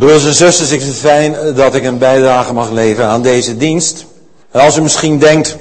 Broeders 0.00 0.24
en 0.24 0.34
zusters, 0.34 0.70
ik 0.70 0.80
vind 0.80 0.92
het 0.92 1.00
fijn 1.00 1.54
dat 1.54 1.74
ik 1.74 1.84
een 1.84 1.98
bijdrage 1.98 2.52
mag 2.52 2.70
leveren 2.70 3.10
aan 3.10 3.22
deze 3.22 3.56
dienst. 3.56 4.06
En 4.50 4.60
als 4.60 4.76
u 4.76 4.82
misschien 4.82 5.18
denkt, 5.18 5.56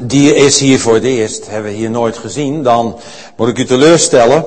die 0.00 0.34
is 0.34 0.58
hier 0.58 0.80
voor 0.80 0.94
het 0.94 1.04
eerst, 1.04 1.48
hebben 1.48 1.70
we 1.70 1.76
hier 1.76 1.90
nooit 1.90 2.18
gezien, 2.18 2.62
dan 2.62 2.98
moet 3.36 3.48
ik 3.48 3.58
u 3.58 3.64
teleurstellen. 3.64 4.44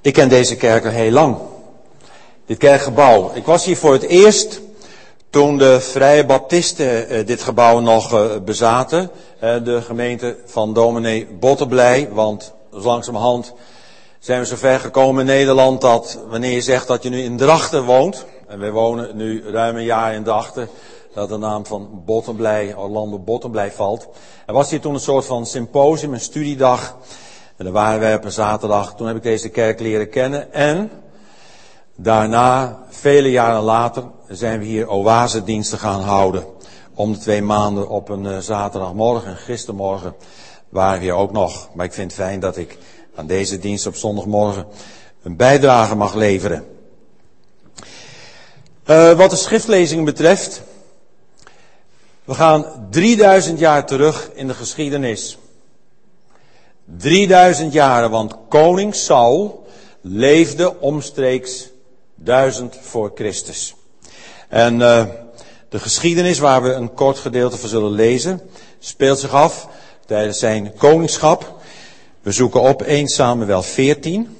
Ik 0.00 0.12
ken 0.12 0.28
deze 0.28 0.56
kerk 0.56 0.84
al 0.84 0.90
heel 0.90 1.10
lang. 1.10 1.36
Dit 2.46 2.58
kerkgebouw. 2.58 3.30
Ik 3.34 3.44
was 3.44 3.64
hier 3.64 3.76
voor 3.76 3.92
het 3.92 4.06
eerst 4.06 4.60
toen 5.30 5.58
de 5.58 5.80
Vrije 5.80 6.26
Baptisten 6.26 7.08
eh, 7.08 7.26
dit 7.26 7.42
gebouw 7.42 7.80
nog 7.80 8.12
eh, 8.12 8.24
bezaten. 8.44 9.10
Eh, 9.38 9.54
de 9.64 9.82
gemeente 9.82 10.36
van 10.46 10.74
dominee 10.74 11.28
Botterblij, 11.40 12.08
want 12.12 12.52
langzamerhand 12.70 13.52
zijn 14.20 14.40
we 14.40 14.46
zover 14.46 14.80
gekomen 14.80 15.20
in 15.20 15.26
Nederland 15.26 15.80
dat 15.80 16.18
wanneer 16.28 16.52
je 16.52 16.60
zegt 16.60 16.86
dat 16.86 17.02
je 17.02 17.08
nu 17.08 17.22
in 17.22 17.36
Drachten 17.36 17.84
woont, 17.84 18.26
en 18.46 18.58
wij 18.58 18.70
wonen 18.70 19.16
nu 19.16 19.50
ruim 19.50 19.76
een 19.76 19.84
jaar 19.84 20.14
in 20.14 20.22
Drachten, 20.22 20.68
dat 21.14 21.28
de 21.28 21.36
naam 21.36 21.66
van 21.66 22.02
Bottenblij, 22.04 22.74
Orlando 22.76 23.18
Bottenblij 23.18 23.72
valt. 23.72 24.08
Er 24.46 24.54
was 24.54 24.70
hier 24.70 24.80
toen 24.80 24.94
een 24.94 25.00
soort 25.00 25.24
van 25.24 25.46
symposium, 25.46 26.12
een 26.12 26.20
studiedag. 26.20 26.96
En 27.56 27.64
daar 27.64 27.74
waren 27.74 28.00
wij 28.00 28.14
op 28.14 28.24
een 28.24 28.32
zaterdag. 28.32 28.94
Toen 28.94 29.06
heb 29.06 29.16
ik 29.16 29.22
deze 29.22 29.48
kerk 29.48 29.80
leren 29.80 30.10
kennen. 30.10 30.52
En 30.52 30.90
daarna, 31.96 32.78
vele 32.88 33.30
jaren 33.30 33.62
later, 33.62 34.04
zijn 34.28 34.58
we 34.58 34.64
hier 34.64 34.88
oasediensten 34.88 35.78
gaan 35.78 36.00
houden. 36.00 36.44
Om 36.94 37.12
de 37.12 37.18
twee 37.18 37.42
maanden 37.42 37.88
op 37.88 38.08
een 38.08 38.24
uh, 38.24 38.38
zaterdagmorgen 38.38 39.30
en 39.30 39.36
gistermorgen 39.36 40.14
waren 40.68 40.98
we 40.98 41.04
hier 41.04 41.14
ook 41.14 41.32
nog. 41.32 41.68
Maar 41.74 41.86
ik 41.86 41.92
vind 41.92 42.10
het 42.10 42.20
fijn 42.20 42.40
dat 42.40 42.56
ik 42.56 42.78
aan 43.20 43.26
deze 43.26 43.58
dienst 43.58 43.86
op 43.86 43.96
zondagmorgen 43.96 44.66
een 45.22 45.36
bijdrage 45.36 45.96
mag 45.96 46.14
leveren. 46.14 46.66
Uh, 48.86 49.12
wat 49.12 49.30
de 49.30 49.36
schriftlezingen 49.36 50.04
betreft, 50.04 50.62
we 52.24 52.34
gaan 52.34 52.86
3000 52.90 53.58
jaar 53.58 53.86
terug 53.86 54.30
in 54.34 54.46
de 54.46 54.54
geschiedenis. 54.54 55.38
3000 56.84 57.72
jaren, 57.72 58.10
want 58.10 58.36
koning 58.48 58.94
Saul 58.94 59.66
leefde 60.00 60.80
omstreeks 60.80 61.68
1000 62.14 62.76
voor 62.80 63.12
Christus. 63.14 63.74
En 64.48 64.74
uh, 64.74 65.04
de 65.68 65.78
geschiedenis 65.78 66.38
waar 66.38 66.62
we 66.62 66.72
een 66.72 66.94
kort 66.94 67.18
gedeelte 67.18 67.56
van 67.56 67.68
zullen 67.68 67.92
lezen, 67.92 68.40
speelt 68.78 69.18
zich 69.18 69.32
af 69.32 69.68
tijdens 70.06 70.38
zijn 70.38 70.74
koningschap. 70.74 71.59
We 72.30 72.36
zoeken 72.36 72.60
op 72.60 72.82
1 72.82 73.08
Samuel 73.08 73.62
14, 73.62 74.36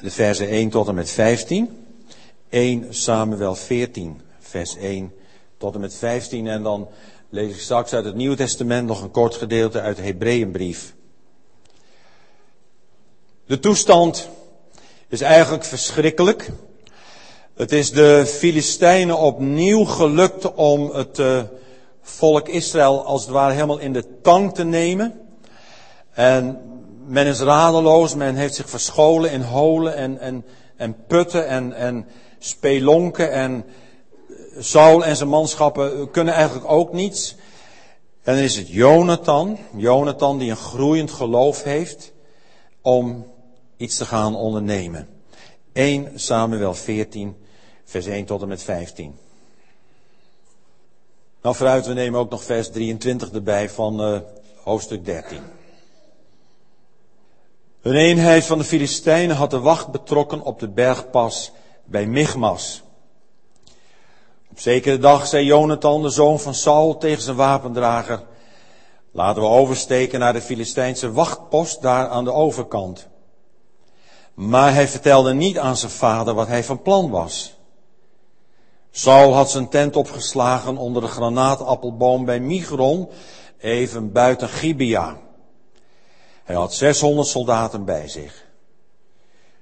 de 0.00 0.10
versen 0.10 0.48
1 0.48 0.70
tot 0.70 0.88
en 0.88 0.94
met 0.94 1.10
15. 1.10 1.86
1 2.48 2.86
Samuel 2.90 3.54
14, 3.54 4.20
vers 4.40 4.76
1 4.76 5.12
tot 5.58 5.74
en 5.74 5.80
met 5.80 5.94
15. 5.94 6.46
En 6.46 6.62
dan 6.62 6.88
lees 7.28 7.54
ik 7.54 7.60
straks 7.60 7.92
uit 7.92 8.04
het 8.04 8.14
Nieuwe 8.14 8.36
Testament 8.36 8.86
nog 8.86 9.02
een 9.02 9.10
kort 9.10 9.34
gedeelte 9.34 9.80
uit 9.80 9.96
de 9.96 10.02
Hebreeënbrief. 10.02 10.94
De 13.46 13.58
toestand 13.58 14.28
is 15.08 15.20
eigenlijk 15.20 15.64
verschrikkelijk. 15.64 16.50
Het 17.54 17.72
is 17.72 17.90
de 17.90 18.24
Filistijnen 18.26 19.18
opnieuw 19.18 19.84
gelukt 19.84 20.54
om 20.54 20.90
het 20.90 21.18
uh, 21.18 21.42
volk 22.02 22.48
Israël 22.48 23.04
als 23.04 23.22
het 23.22 23.30
ware 23.30 23.52
helemaal 23.52 23.78
in 23.78 23.92
de 23.92 24.20
tang 24.22 24.54
te 24.54 24.64
nemen. 24.64 25.20
En 26.12 26.72
men 27.06 27.26
is 27.26 27.40
radeloos, 27.40 28.14
men 28.14 28.36
heeft 28.36 28.54
zich 28.54 28.70
verscholen 28.70 29.30
in 29.30 29.42
holen 29.42 29.94
en, 29.94 30.18
en, 30.18 30.44
en 30.76 30.96
putten 31.06 31.48
en, 31.48 31.72
en 31.72 32.06
spelonken 32.38 33.32
en 33.32 33.64
Saul 34.58 35.04
en 35.04 35.16
zijn 35.16 35.28
manschappen 35.28 36.10
kunnen 36.10 36.34
eigenlijk 36.34 36.70
ook 36.70 36.92
niets. 36.92 37.36
En 38.22 38.34
dan 38.34 38.44
is 38.44 38.56
het 38.56 38.68
Jonathan, 38.68 39.58
Jonathan 39.76 40.38
die 40.38 40.50
een 40.50 40.56
groeiend 40.56 41.10
geloof 41.10 41.62
heeft 41.62 42.12
om 42.80 43.26
iets 43.76 43.96
te 43.96 44.04
gaan 44.04 44.36
ondernemen. 44.36 45.08
1 45.72 46.10
Samuel 46.14 46.74
14, 46.74 47.36
vers 47.84 48.06
1 48.06 48.24
tot 48.24 48.42
en 48.42 48.48
met 48.48 48.62
15. 48.62 49.18
Nou 51.42 51.56
vooruit, 51.56 51.86
we 51.86 51.92
nemen 51.92 52.20
ook 52.20 52.30
nog 52.30 52.44
vers 52.44 52.70
23 52.70 53.30
erbij 53.32 53.70
van 53.70 54.12
uh, 54.14 54.20
hoofdstuk 54.62 55.04
13. 55.04 55.38
Een 57.84 57.94
eenheid 57.94 58.44
van 58.44 58.58
de 58.58 58.64
Filistijnen 58.64 59.36
had 59.36 59.50
de 59.50 59.60
wacht 59.60 59.88
betrokken 59.88 60.42
op 60.42 60.58
de 60.58 60.68
bergpas 60.68 61.52
bij 61.84 62.06
Michmas. 62.06 62.82
Op 64.50 64.60
zekere 64.60 64.98
dag 64.98 65.26
zei 65.26 65.44
Jonathan, 65.44 66.02
de 66.02 66.08
zoon 66.08 66.40
van 66.40 66.54
Saul, 66.54 66.96
tegen 66.96 67.22
zijn 67.22 67.36
wapendrager: 67.36 68.22
Laten 69.12 69.42
we 69.42 69.48
oversteken 69.48 70.18
naar 70.20 70.32
de 70.32 70.40
Filistijnse 70.40 71.12
wachtpost 71.12 71.82
daar 71.82 72.08
aan 72.08 72.24
de 72.24 72.32
overkant. 72.32 73.08
Maar 74.34 74.74
hij 74.74 74.88
vertelde 74.88 75.34
niet 75.34 75.58
aan 75.58 75.76
zijn 75.76 75.92
vader 75.92 76.34
wat 76.34 76.46
hij 76.46 76.64
van 76.64 76.82
plan 76.82 77.10
was. 77.10 77.54
Saul 78.90 79.34
had 79.34 79.50
zijn 79.50 79.68
tent 79.68 79.96
opgeslagen 79.96 80.76
onder 80.76 81.02
de 81.02 81.08
granaatappelboom 81.08 82.24
bij 82.24 82.40
Migron, 82.40 83.08
even 83.58 84.12
buiten 84.12 84.48
Gibea. 84.48 85.22
Hij 86.44 86.54
had 86.54 86.74
600 86.74 87.28
soldaten 87.28 87.84
bij 87.84 88.08
zich. 88.08 88.46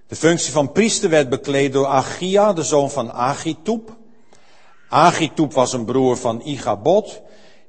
De 0.07 0.17
functie 0.17 0.53
van 0.53 0.73
priester 0.73 1.11
werd 1.11 1.29
bekleed 1.29 1.73
door 1.73 1.87
Achia, 1.87 2.53
de 2.53 2.63
zoon 2.63 2.91
van 2.91 3.13
Agitub. 3.13 3.97
Agitub 4.89 5.53
was 5.53 5.73
een 5.73 5.85
broer 5.85 6.17
van 6.17 6.41
Igabod, 6.45 7.21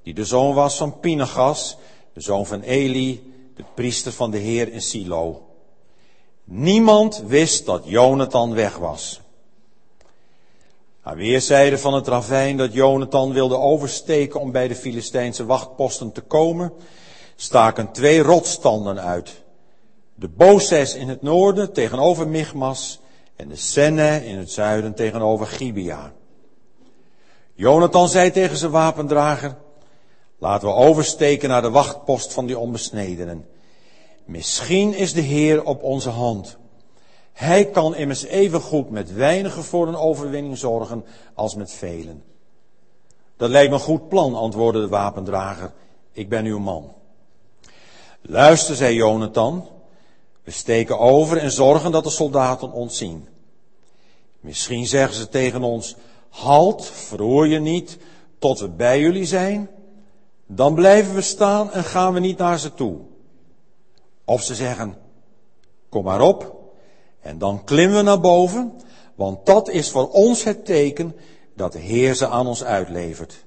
die 0.03 0.13
de 0.13 0.25
zoon 0.25 0.53
was 0.53 0.77
van 0.77 0.99
Pinegas, 0.99 1.77
de 2.13 2.21
zoon 2.21 2.45
van 2.45 2.61
Eli, 2.61 3.33
de 3.55 3.63
priester 3.75 4.11
van 4.11 4.31
de 4.31 4.37
Heer 4.37 4.71
in 4.71 4.81
Silo. 4.81 5.41
Niemand 6.43 7.23
wist 7.27 7.65
dat 7.65 7.81
Jonathan 7.85 8.53
weg 8.53 8.77
was. 8.77 9.21
Aan 11.01 11.15
weerszijden 11.15 11.79
van 11.79 11.93
het 11.93 12.07
ravijn 12.07 12.57
dat 12.57 12.73
Jonathan 12.73 13.33
wilde 13.33 13.57
oversteken 13.57 14.39
om 14.39 14.51
bij 14.51 14.67
de 14.67 14.75
Filistijnse 14.75 15.45
wachtposten 15.45 16.11
te 16.11 16.21
komen, 16.21 16.73
staken 17.35 17.91
twee 17.91 18.19
rotstanden 18.19 19.01
uit. 19.01 19.43
De 20.15 20.29
Boses 20.29 20.95
in 20.95 21.09
het 21.09 21.21
noorden 21.21 21.73
tegenover 21.73 22.27
Michmas 22.27 22.99
en 23.35 23.47
de 23.47 23.55
Senne 23.55 24.25
in 24.25 24.37
het 24.37 24.51
zuiden 24.51 24.93
tegenover 24.93 25.45
Gibea. 25.45 26.13
Jonathan 27.53 28.09
zei 28.09 28.31
tegen 28.31 28.57
zijn 28.57 28.71
wapendrager, 28.71 29.55
laten 30.37 30.67
we 30.67 30.73
oversteken 30.73 31.49
naar 31.49 31.61
de 31.61 31.69
wachtpost 31.69 32.33
van 32.33 32.45
die 32.45 32.57
onbesnedenen. 32.57 33.45
Misschien 34.25 34.93
is 34.93 35.13
de 35.13 35.21
Heer 35.21 35.63
op 35.63 35.83
onze 35.83 36.09
hand. 36.09 36.57
Hij 37.33 37.65
kan 37.65 37.95
immers 37.95 38.23
even 38.23 38.61
goed 38.61 38.89
met 38.89 39.13
weinigen 39.13 39.63
voor 39.63 39.87
een 39.87 39.95
overwinning 39.95 40.57
zorgen 40.57 41.05
als 41.33 41.55
met 41.55 41.71
velen. 41.71 42.23
Dat 43.37 43.49
lijkt 43.49 43.69
me 43.69 43.75
een 43.75 43.81
goed 43.81 44.09
plan, 44.09 44.35
antwoordde 44.35 44.81
de 44.81 44.87
wapendrager. 44.87 45.73
Ik 46.11 46.29
ben 46.29 46.45
uw 46.45 46.59
man. 46.59 46.93
Luister, 48.25 48.75
zei 48.75 48.95
Jonathan. 48.95 49.67
We 50.43 50.51
steken 50.51 50.99
over 50.99 51.37
en 51.37 51.51
zorgen 51.51 51.91
dat 51.91 52.03
de 52.03 52.09
soldaten 52.09 52.71
ons 52.71 52.97
zien. 52.97 53.27
Misschien 54.39 54.87
zeggen 54.87 55.15
ze 55.15 55.29
tegen 55.29 55.63
ons, 55.63 55.95
halt, 56.29 56.85
verroer 56.85 57.47
je 57.47 57.59
niet, 57.59 57.97
tot 58.39 58.59
we 58.59 58.69
bij 58.69 58.99
jullie 58.99 59.25
zijn. 59.25 59.69
Dan 60.45 60.73
blijven 60.73 61.15
we 61.15 61.21
staan 61.21 61.71
en 61.71 61.83
gaan 61.83 62.13
we 62.13 62.19
niet 62.19 62.37
naar 62.37 62.59
ze 62.59 62.73
toe. 62.73 62.97
Of 64.25 64.43
ze 64.43 64.55
zeggen, 64.55 64.97
kom 65.89 66.03
maar 66.03 66.21
op, 66.21 66.55
en 67.21 67.37
dan 67.37 67.63
klimmen 67.63 67.97
we 67.97 68.03
naar 68.03 68.19
boven, 68.19 68.73
want 69.15 69.45
dat 69.45 69.69
is 69.69 69.89
voor 69.89 70.09
ons 70.09 70.43
het 70.43 70.65
teken 70.65 71.15
dat 71.55 71.71
de 71.71 71.79
Heer 71.79 72.15
ze 72.15 72.27
aan 72.27 72.47
ons 72.47 72.63
uitlevert. 72.63 73.45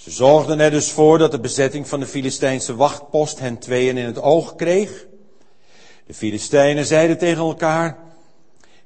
Ze 0.00 0.10
zorgden 0.10 0.60
er 0.60 0.70
dus 0.70 0.92
voor 0.92 1.18
dat 1.18 1.30
de 1.30 1.40
bezetting 1.40 1.88
van 1.88 2.00
de 2.00 2.06
Filistijnse 2.06 2.76
wachtpost 2.76 3.38
hen 3.38 3.58
tweeën 3.58 3.96
in 3.96 4.04
het 4.04 4.22
oog 4.22 4.54
kreeg. 4.54 5.06
De 6.06 6.14
Filistijnen 6.14 6.86
zeiden 6.86 7.18
tegen 7.18 7.42
elkaar, 7.42 7.98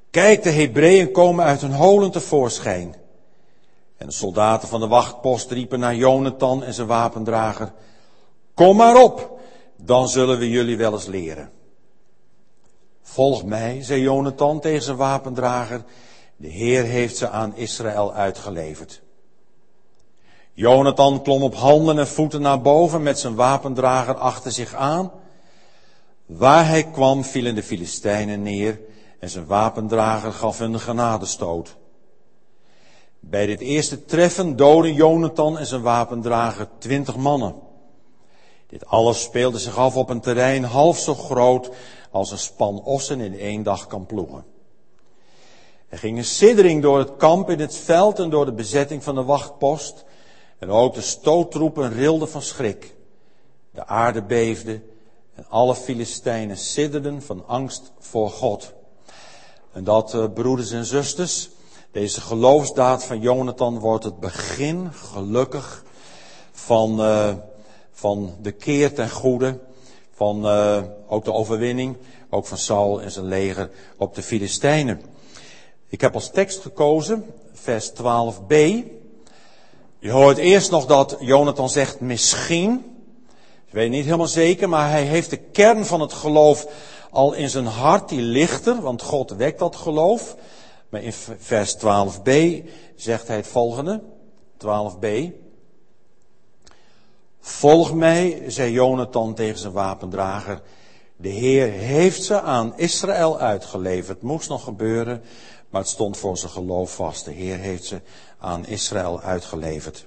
kijk 0.09 0.43
de 0.43 0.49
Hebreeën 0.49 1.11
komen 1.11 1.45
uit 1.45 1.61
hun 1.61 1.73
holen 1.73 2.11
tevoorschijn. 2.11 2.95
En 3.97 4.05
de 4.05 4.13
soldaten 4.13 4.67
van 4.67 4.79
de 4.79 4.87
wachtpost 4.87 5.51
riepen 5.51 5.79
naar 5.79 5.95
Jonathan 5.95 6.63
en 6.63 6.73
zijn 6.73 6.87
wapendrager, 6.87 7.73
kom 8.53 8.75
maar 8.75 9.03
op, 9.03 9.39
dan 9.77 10.09
zullen 10.09 10.39
we 10.39 10.49
jullie 10.49 10.77
wel 10.77 10.93
eens 10.93 11.05
leren. 11.05 11.51
Volg 13.01 13.43
mij, 13.43 13.83
zei 13.83 14.01
Jonathan 14.01 14.59
tegen 14.59 14.83
zijn 14.83 14.97
wapendrager, 14.97 15.83
de 16.37 16.47
Heer 16.47 16.83
heeft 16.83 17.17
ze 17.17 17.29
aan 17.29 17.55
Israël 17.55 18.13
uitgeleverd. 18.13 19.03
Jonathan 20.55 21.21
klom 21.21 21.43
op 21.43 21.55
handen 21.55 21.99
en 21.99 22.07
voeten 22.07 22.41
naar 22.41 22.61
boven 22.61 23.03
met 23.03 23.19
zijn 23.19 23.35
wapendrager 23.35 24.15
achter 24.15 24.51
zich 24.51 24.73
aan. 24.73 25.11
Waar 26.25 26.67
hij 26.67 26.83
kwam 26.83 27.23
vielen 27.23 27.55
de 27.55 27.63
Filistijnen 27.63 28.41
neer 28.41 28.79
en 29.19 29.29
zijn 29.29 29.45
wapendrager 29.45 30.31
gaf 30.31 30.57
hun 30.57 30.71
de 30.71 30.79
genadestoot. 30.79 31.75
Bij 33.19 33.45
dit 33.45 33.59
eerste 33.59 34.05
treffen 34.05 34.55
doden 34.55 34.93
Jonathan 34.93 35.57
en 35.57 35.65
zijn 35.65 35.81
wapendrager 35.81 36.67
twintig 36.77 37.15
mannen. 37.15 37.55
Dit 38.67 38.85
alles 38.85 39.21
speelde 39.21 39.59
zich 39.59 39.77
af 39.77 39.95
op 39.95 40.09
een 40.09 40.21
terrein 40.21 40.63
half 40.63 40.97
zo 40.97 41.15
groot 41.15 41.69
als 42.11 42.31
een 42.31 42.37
span 42.37 42.81
ossen 42.83 43.19
in 43.19 43.39
één 43.39 43.63
dag 43.63 43.87
kan 43.87 44.05
ploegen. 44.05 44.45
Er 45.89 45.97
ging 45.97 46.17
een 46.17 46.25
siddering 46.25 46.81
door 46.81 46.97
het 46.97 47.15
kamp 47.17 47.49
in 47.49 47.59
het 47.59 47.77
veld 47.77 48.19
en 48.19 48.29
door 48.29 48.45
de 48.45 48.53
bezetting 48.53 49.03
van 49.03 49.15
de 49.15 49.23
wachtpost. 49.23 50.05
En 50.65 50.71
ook 50.71 50.93
de 50.93 51.01
stoottroepen 51.01 51.93
rilden 51.93 52.29
van 52.29 52.41
schrik. 52.41 52.95
De 53.71 53.85
aarde 53.85 54.21
beefde 54.23 54.81
en 55.33 55.45
alle 55.49 55.75
Filistijnen 55.75 56.57
sidderden 56.57 57.21
van 57.21 57.47
angst 57.47 57.91
voor 57.99 58.29
God. 58.29 58.73
En 59.71 59.83
dat, 59.83 60.13
uh, 60.13 60.25
broeders 60.33 60.71
en 60.71 60.85
zusters, 60.85 61.49
deze 61.91 62.21
geloofsdaad 62.21 63.03
van 63.03 63.19
Jonathan 63.19 63.79
wordt 63.79 64.03
het 64.03 64.19
begin, 64.19 64.93
gelukkig, 64.93 65.83
van, 66.51 66.99
uh, 66.99 67.33
van 67.91 68.35
de 68.41 68.51
keer 68.51 68.93
ten 68.93 69.09
goede, 69.09 69.59
van 70.13 70.45
uh, 70.45 70.83
ook 71.07 71.25
de 71.25 71.33
overwinning, 71.33 71.97
ook 72.29 72.45
van 72.45 72.57
Saul 72.57 73.01
en 73.01 73.11
zijn 73.11 73.25
leger 73.25 73.69
op 73.97 74.15
de 74.15 74.21
Filistijnen. 74.21 75.01
Ik 75.87 76.01
heb 76.01 76.13
als 76.13 76.29
tekst 76.29 76.61
gekozen, 76.61 77.25
vers 77.53 77.91
12b. 77.91 78.53
Je 80.05 80.11
hoort 80.11 80.37
eerst 80.37 80.71
nog 80.71 80.85
dat 80.85 81.15
Jonathan 81.19 81.69
zegt 81.69 81.99
misschien. 81.99 82.73
Ik 83.67 83.73
weet 83.73 83.89
niet 83.89 84.05
helemaal 84.05 84.27
zeker, 84.27 84.69
maar 84.69 84.89
hij 84.89 85.03
heeft 85.03 85.29
de 85.29 85.37
kern 85.37 85.85
van 85.85 86.01
het 86.01 86.13
geloof 86.13 86.67
al 87.11 87.33
in 87.33 87.49
zijn 87.49 87.65
hart, 87.65 88.09
die 88.09 88.21
lichter, 88.21 88.81
want 88.81 89.01
God 89.01 89.31
wekt 89.31 89.59
dat 89.59 89.75
geloof. 89.75 90.35
Maar 90.89 91.01
in 91.01 91.13
vers 91.37 91.77
12b 91.77 92.31
zegt 92.95 93.27
hij 93.27 93.35
het 93.35 93.47
volgende, 93.47 94.01
12b. 94.65 95.07
Volg 97.39 97.93
mij, 97.93 98.43
zei 98.47 98.71
Jonathan 98.71 99.33
tegen 99.33 99.59
zijn 99.59 99.73
wapendrager. 99.73 100.61
De 101.15 101.29
Heer 101.29 101.71
heeft 101.71 102.23
ze 102.23 102.41
aan 102.41 102.73
Israël 102.77 103.39
uitgeleverd. 103.39 104.21
Moest 104.21 104.49
nog 104.49 104.63
gebeuren, 104.63 105.21
maar 105.69 105.81
het 105.81 105.89
stond 105.89 106.17
voor 106.17 106.37
zijn 106.37 106.51
geloof 106.51 106.95
vast. 106.95 107.25
De 107.25 107.31
Heer 107.31 107.57
heeft 107.57 107.85
ze 107.85 108.01
aan 108.39 108.65
Israël 108.65 109.21
uitgeleverd. 109.21 110.05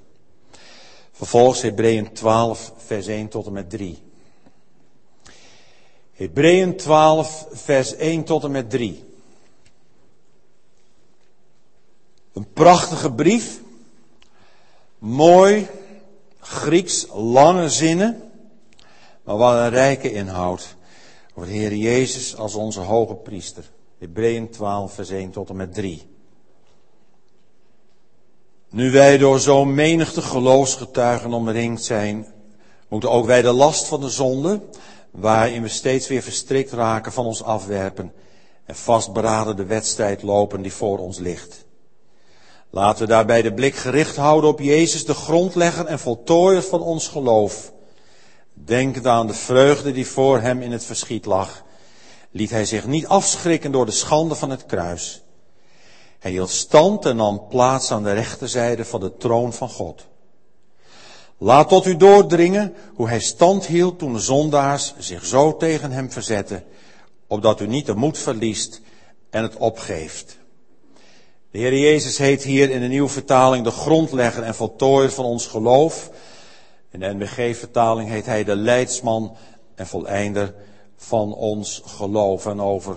Vervolgens 1.13 1.63
Hebreeën 1.63 2.13
12, 2.13 2.73
vers 2.77 3.07
1 3.07 3.29
tot 3.29 3.47
en 3.47 3.53
met 3.53 3.71
3. 3.71 3.99
Hebreeën 6.13 6.77
12, 6.77 7.47
vers 7.51 7.97
1 7.97 8.25
tot 8.25 8.45
en 8.45 8.51
met 8.51 8.71
3. 8.71 9.05
Een 12.33 12.53
prachtige 12.53 13.13
brief. 13.13 13.61
Mooi, 14.99 15.67
Grieks, 16.41 17.07
lange 17.13 17.69
zinnen. 17.69 18.31
Maar 19.23 19.37
wat 19.37 19.55
een 19.55 19.71
rijke 19.71 20.13
inhoud. 20.13 20.77
Over 21.35 21.51
de 21.51 21.57
Heer 21.57 21.75
Jezus 21.75 22.37
als 22.37 22.55
onze 22.55 22.81
hoge 22.81 23.15
priester. 23.15 23.71
Hebreeën 23.99 24.51
12, 24.51 24.93
vers 24.95 25.11
1 25.11 25.31
tot 25.31 25.49
en 25.49 25.57
met 25.57 25.75
3. 25.75 26.18
Nu 28.71 28.91
wij 28.91 29.19
door 29.19 29.41
zo'n 29.41 29.75
menigte 29.75 30.23
geloofsgetuigen 30.23 31.33
omringd 31.33 31.85
zijn, 31.85 32.27
moeten 32.89 33.11
ook 33.11 33.27
wij 33.27 33.43
de 33.43 33.53
last 33.53 33.87
van 33.87 34.01
de 34.01 34.09
zonde, 34.09 34.61
waarin 35.11 35.63
we 35.63 35.69
steeds 35.69 36.09
weer 36.09 36.23
verstrikt 36.23 36.73
raken, 36.73 37.13
van 37.13 37.27
ons 37.27 37.43
afwerpen 37.43 38.13
en 38.65 38.77
vastberaden 38.77 39.57
de 39.57 39.65
wedstrijd 39.65 40.23
lopen 40.23 40.63
die 40.63 40.73
voor 40.73 40.99
ons 40.99 41.19
ligt. 41.19 41.65
Laten 42.71 43.03
we 43.03 43.09
daarbij 43.09 43.43
de 43.43 43.55
blik 43.55 43.75
gericht 43.75 44.17
houden 44.17 44.51
op 44.51 44.61
Jezus, 44.61 45.05
de 45.05 45.15
grondlegger 45.15 45.87
en 45.87 45.99
voltooier 45.99 46.63
van 46.63 46.81
ons 46.81 47.09
geloof. 47.09 47.73
Denkend 48.55 49.07
aan 49.07 49.27
de 49.27 49.35
vreugde 49.35 49.93
die 49.93 50.07
voor 50.07 50.41
hem 50.41 50.63
in 50.63 50.73
het 50.73 50.85
verschiet 50.85 51.27
lag, 51.27 51.65
liet 52.31 52.51
hij 52.51 52.65
zich 52.65 52.87
niet 52.87 53.07
afschrikken 53.07 53.73
door 53.73 53.87
de 53.87 53.93
schande 53.93 54.35
van 54.35 54.51
het 54.51 54.67
kruis. 54.67 55.23
Hij 56.19 56.31
hield 56.31 56.51
stand 56.51 57.05
en 57.05 57.17
nam 57.17 57.47
plaats 57.49 57.91
aan 57.91 58.03
de 58.03 58.13
rechterzijde 58.13 58.85
van 58.85 59.01
de 59.01 59.17
troon 59.17 59.53
van 59.53 59.69
God. 59.69 60.07
Laat 61.39 61.69
tot 61.69 61.87
u 61.87 61.97
doordringen 61.97 62.75
hoe 62.95 63.09
hij 63.09 63.21
stand 63.21 63.67
hield 63.67 63.99
toen 63.99 64.13
de 64.13 64.19
zondaars 64.19 64.95
zich 64.99 65.25
zo 65.25 65.57
tegen 65.57 65.91
hem 65.91 66.11
verzetten, 66.11 66.65
opdat 67.27 67.61
u 67.61 67.67
niet 67.67 67.87
de 67.87 67.95
moed 67.95 68.19
verliest 68.19 68.81
en 69.31 69.43
het 69.43 69.57
opgeeft. 69.57 70.39
De 71.51 71.59
Heer 71.59 71.79
Jezus 71.79 72.19
heet 72.19 72.43
hier 72.43 72.71
in 72.71 72.81
de 72.81 72.87
nieuwe 72.87 73.09
vertaling 73.09 73.65
de 73.65 73.71
grondlegger 73.71 74.43
en 74.43 74.55
voltooier 74.55 75.11
van 75.11 75.25
ons 75.25 75.47
geloof. 75.47 76.11
In 76.91 77.01
de 77.01 77.15
NBG-vertaling 77.15 78.11
heet 78.11 78.27
hij 78.27 78.45
de 78.45 78.57
leidsman 78.57 79.37
en 79.75 79.87
voleinder 79.87 80.55
van 80.97 81.35
ons 81.35 81.83
geloof. 81.85 82.47
En 82.47 82.61
over 82.61 82.97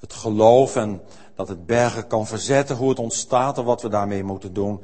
het 0.00 0.12
geloof 0.12 0.76
en 0.76 1.00
dat 1.40 1.48
het 1.48 1.66
bergen 1.66 2.06
kan 2.06 2.26
verzetten, 2.26 2.76
hoe 2.76 2.88
het 2.88 2.98
ontstaat 2.98 3.58
en 3.58 3.64
wat 3.64 3.82
we 3.82 3.88
daarmee 3.88 4.24
moeten 4.24 4.52
doen, 4.52 4.82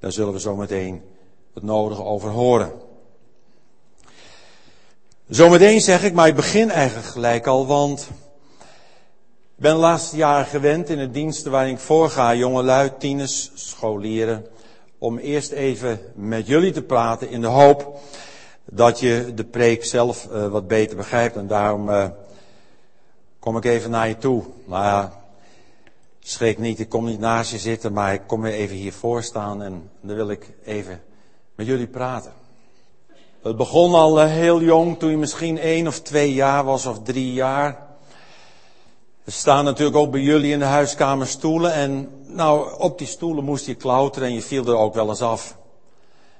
daar 0.00 0.12
zullen 0.12 0.32
we 0.32 0.40
zo 0.40 0.56
meteen 0.56 1.02
het 1.54 1.62
nodige 1.62 2.02
over 2.02 2.30
horen. 2.30 2.72
Zometeen 5.28 5.80
zeg 5.80 6.04
ik, 6.04 6.14
maar 6.14 6.26
ik 6.26 6.34
begin 6.34 6.70
eigenlijk 6.70 7.06
gelijk 7.06 7.46
al, 7.46 7.66
want 7.66 8.00
ik 8.00 9.62
ben 9.62 9.74
de 9.74 9.80
laatste 9.80 10.16
jaren 10.16 10.46
gewend 10.46 10.88
in 10.88 10.98
de 10.98 11.10
diensten 11.10 11.50
waarin 11.50 11.72
ik 11.72 11.80
voorga, 11.80 12.34
jongelui, 12.34 12.90
tieners, 12.98 13.50
scholieren, 13.54 14.46
om 14.98 15.18
eerst 15.18 15.50
even 15.50 16.00
met 16.14 16.46
jullie 16.46 16.72
te 16.72 16.82
praten 16.82 17.30
in 17.30 17.40
de 17.40 17.46
hoop 17.46 18.00
dat 18.64 19.00
je 19.00 19.32
de 19.34 19.44
preek 19.44 19.84
zelf 19.84 20.28
uh, 20.32 20.46
wat 20.46 20.68
beter 20.68 20.96
begrijpt. 20.96 21.36
En 21.36 21.46
daarom 21.46 21.88
uh, 21.88 22.06
kom 23.38 23.56
ik 23.56 23.64
even 23.64 23.90
naar 23.90 24.08
je 24.08 24.18
toe. 24.18 24.44
Maar 24.64 24.84
ja, 24.84 25.24
schrik 26.28 26.58
niet, 26.58 26.78
ik 26.78 26.88
kom 26.88 27.04
niet 27.04 27.18
naast 27.18 27.50
je 27.50 27.58
zitten, 27.58 27.92
maar 27.92 28.12
ik 28.12 28.22
kom 28.26 28.40
weer 28.40 28.52
even 28.52 28.76
hier 28.76 28.92
voor 28.92 29.22
staan 29.22 29.62
en 29.62 29.90
dan 30.00 30.16
wil 30.16 30.30
ik 30.30 30.54
even 30.64 31.02
met 31.54 31.66
jullie 31.66 31.86
praten. 31.86 32.32
Het 33.42 33.56
begon 33.56 33.94
al 33.94 34.22
uh, 34.22 34.26
heel 34.30 34.62
jong, 34.62 34.98
toen 34.98 35.10
je 35.10 35.16
misschien 35.16 35.58
één 35.58 35.86
of 35.86 36.00
twee 36.00 36.34
jaar 36.34 36.64
was 36.64 36.86
of 36.86 37.02
drie 37.02 37.32
jaar. 37.32 37.86
Er 39.24 39.32
staan 39.32 39.64
natuurlijk 39.64 39.96
ook 39.96 40.10
bij 40.10 40.20
jullie 40.20 40.52
in 40.52 40.58
de 40.58 40.64
huiskamer 40.64 41.26
stoelen. 41.26 41.72
En 41.72 42.08
nou, 42.26 42.78
op 42.78 42.98
die 42.98 43.06
stoelen 43.06 43.44
moest 43.44 43.66
je 43.66 43.74
klauteren 43.74 44.28
en 44.28 44.34
je 44.34 44.42
viel 44.42 44.66
er 44.66 44.76
ook 44.76 44.94
wel 44.94 45.08
eens 45.08 45.22
af. 45.22 45.56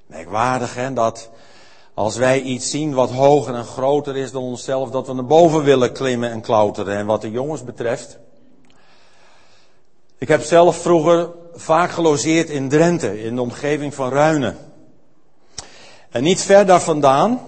Merkwaardig 0.06 0.74
hè, 0.74 0.92
dat 0.92 1.30
als 1.94 2.16
wij 2.16 2.40
iets 2.40 2.70
zien 2.70 2.94
wat 2.94 3.10
hoger 3.10 3.54
en 3.54 3.64
groter 3.64 4.16
is 4.16 4.32
dan 4.32 4.42
onszelf, 4.42 4.90
dat 4.90 5.06
we 5.06 5.12
naar 5.12 5.26
boven 5.26 5.64
willen 5.64 5.92
klimmen 5.92 6.30
en 6.30 6.40
klauteren. 6.40 6.96
En 6.96 7.06
wat 7.06 7.20
de 7.20 7.30
jongens 7.30 7.64
betreft. 7.64 8.18
Ik 10.18 10.28
heb 10.28 10.42
zelf 10.42 10.76
vroeger 10.76 11.30
vaak 11.54 11.90
gelogeerd 11.90 12.50
in 12.50 12.68
Drenthe, 12.68 13.22
in 13.22 13.34
de 13.34 13.40
omgeving 13.40 13.94
van 13.94 14.10
Ruinen. 14.10 14.56
En 16.10 16.22
niet 16.22 16.42
ver 16.42 16.66
daar 16.66 16.80
vandaan 16.80 17.40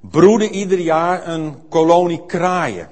broedde 0.00 0.50
ieder 0.50 0.78
jaar 0.78 1.28
een 1.28 1.68
kolonie 1.68 2.26
kraaien. 2.26 2.88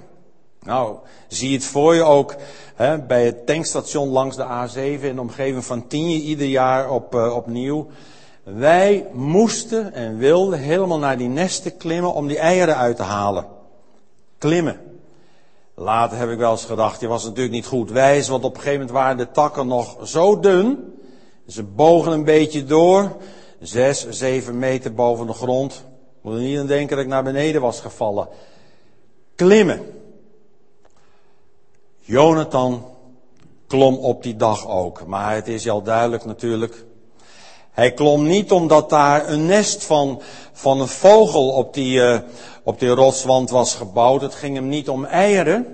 Nou, 0.61 0.97
zie 1.29 1.55
het 1.55 1.65
voor 1.65 1.95
je 1.95 2.03
ook 2.03 2.35
hè, 2.75 2.99
bij 2.99 3.25
het 3.25 3.47
tankstation 3.47 4.09
langs 4.09 4.37
de 4.37 4.45
A7 4.45 5.03
in 5.03 5.15
de 5.15 5.21
omgeving 5.21 5.65
van 5.65 5.87
Tienje 5.87 6.21
ieder 6.21 6.47
jaar 6.47 6.91
op, 6.91 7.15
uh, 7.15 7.37
opnieuw. 7.37 7.87
Wij 8.43 9.07
moesten 9.13 9.93
en 9.93 10.19
wilden 10.19 10.59
helemaal 10.59 10.99
naar 10.99 11.19
die 11.19 11.29
nesten 11.29 11.77
klimmen 11.77 12.15
om 12.15 12.27
die 12.27 12.39
eieren 12.39 12.77
uit 12.77 12.97
te 12.97 13.03
halen. 13.03 13.47
Klimmen. 14.39 14.94
Later 15.75 16.19
heb 16.19 16.31
ik 16.31 16.39
wel 16.39 16.51
eens 16.51 16.65
gedacht, 16.65 17.01
je 17.01 17.07
was 17.07 17.25
natuurlijk 17.25 17.55
niet 17.55 17.67
goed 17.67 17.91
wijs, 17.91 18.29
want 18.29 18.45
op 18.45 18.55
een 18.55 18.61
gegeven 18.61 18.79
moment 18.79 18.97
waren 18.97 19.17
de 19.17 19.31
takken 19.31 19.67
nog 19.67 20.09
zo 20.09 20.41
dun. 20.41 20.95
Ze 21.47 21.63
bogen 21.63 22.13
een 22.13 22.25
beetje 22.25 22.65
door, 22.65 23.17
zes, 23.61 24.09
zeven 24.09 24.59
meter 24.59 24.95
boven 24.95 25.27
de 25.27 25.33
grond. 25.33 25.85
Moet 26.21 26.35
er 26.35 26.41
niet 26.41 26.59
aan 26.59 26.67
denken 26.67 26.97
dat 26.97 27.05
ik 27.05 27.11
naar 27.11 27.23
beneden 27.23 27.61
was 27.61 27.81
gevallen. 27.81 28.29
Klimmen. 29.35 29.81
Jonathan 31.99 32.85
klom 33.67 33.97
op 33.97 34.23
die 34.23 34.37
dag 34.37 34.69
ook. 34.69 35.07
Maar 35.07 35.35
het 35.35 35.49
is 35.49 35.69
al 35.69 35.83
duidelijk 35.83 36.25
natuurlijk. 36.25 36.85
Hij 37.75 37.93
klom 37.93 38.27
niet 38.27 38.53
omdat 38.53 38.91
daar 38.91 39.29
een 39.29 39.47
nest 39.47 39.85
van, 39.85 40.23
van 40.53 40.81
een 40.81 40.89
vogel 40.89 41.49
op 41.49 41.75
die, 41.75 41.99
uh, 41.99 42.19
op 42.63 42.79
die 42.79 42.89
rotswand 42.89 43.51
was 43.51 43.75
gebouwd. 43.75 44.21
Het 44.21 44.35
ging 44.35 44.55
hem 44.55 44.69
niet 44.69 44.89
om 44.89 45.05
eieren. 45.05 45.67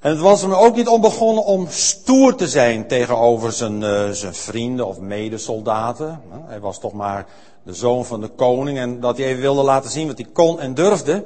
En 0.00 0.10
het 0.10 0.20
was 0.20 0.42
hem 0.42 0.52
ook 0.52 0.76
niet 0.76 0.88
om 0.88 1.00
begonnen 1.00 1.44
om 1.44 1.66
stoer 1.70 2.34
te 2.34 2.48
zijn 2.48 2.88
tegenover 2.88 3.52
zijn, 3.52 3.82
uh, 3.82 4.10
zijn 4.10 4.34
vrienden 4.34 4.86
of 4.86 4.98
medesoldaten. 4.98 6.20
Hij 6.46 6.60
was 6.60 6.78
toch 6.78 6.92
maar 6.92 7.26
de 7.62 7.74
zoon 7.74 8.04
van 8.04 8.20
de 8.20 8.28
koning 8.28 8.78
en 8.78 9.00
dat 9.00 9.16
hij 9.16 9.26
even 9.26 9.40
wilde 9.40 9.62
laten 9.62 9.90
zien 9.90 10.06
wat 10.06 10.18
hij 10.18 10.28
kon 10.32 10.60
en 10.60 10.74
durfde. 10.74 11.24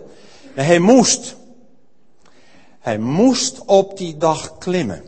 En 0.55 0.65
hij 0.65 0.79
moest. 0.79 1.37
Hij 2.81 2.99
moest 2.99 3.65
op 3.65 3.97
die 3.97 4.17
dag 4.17 4.59
klimmen. 4.59 5.05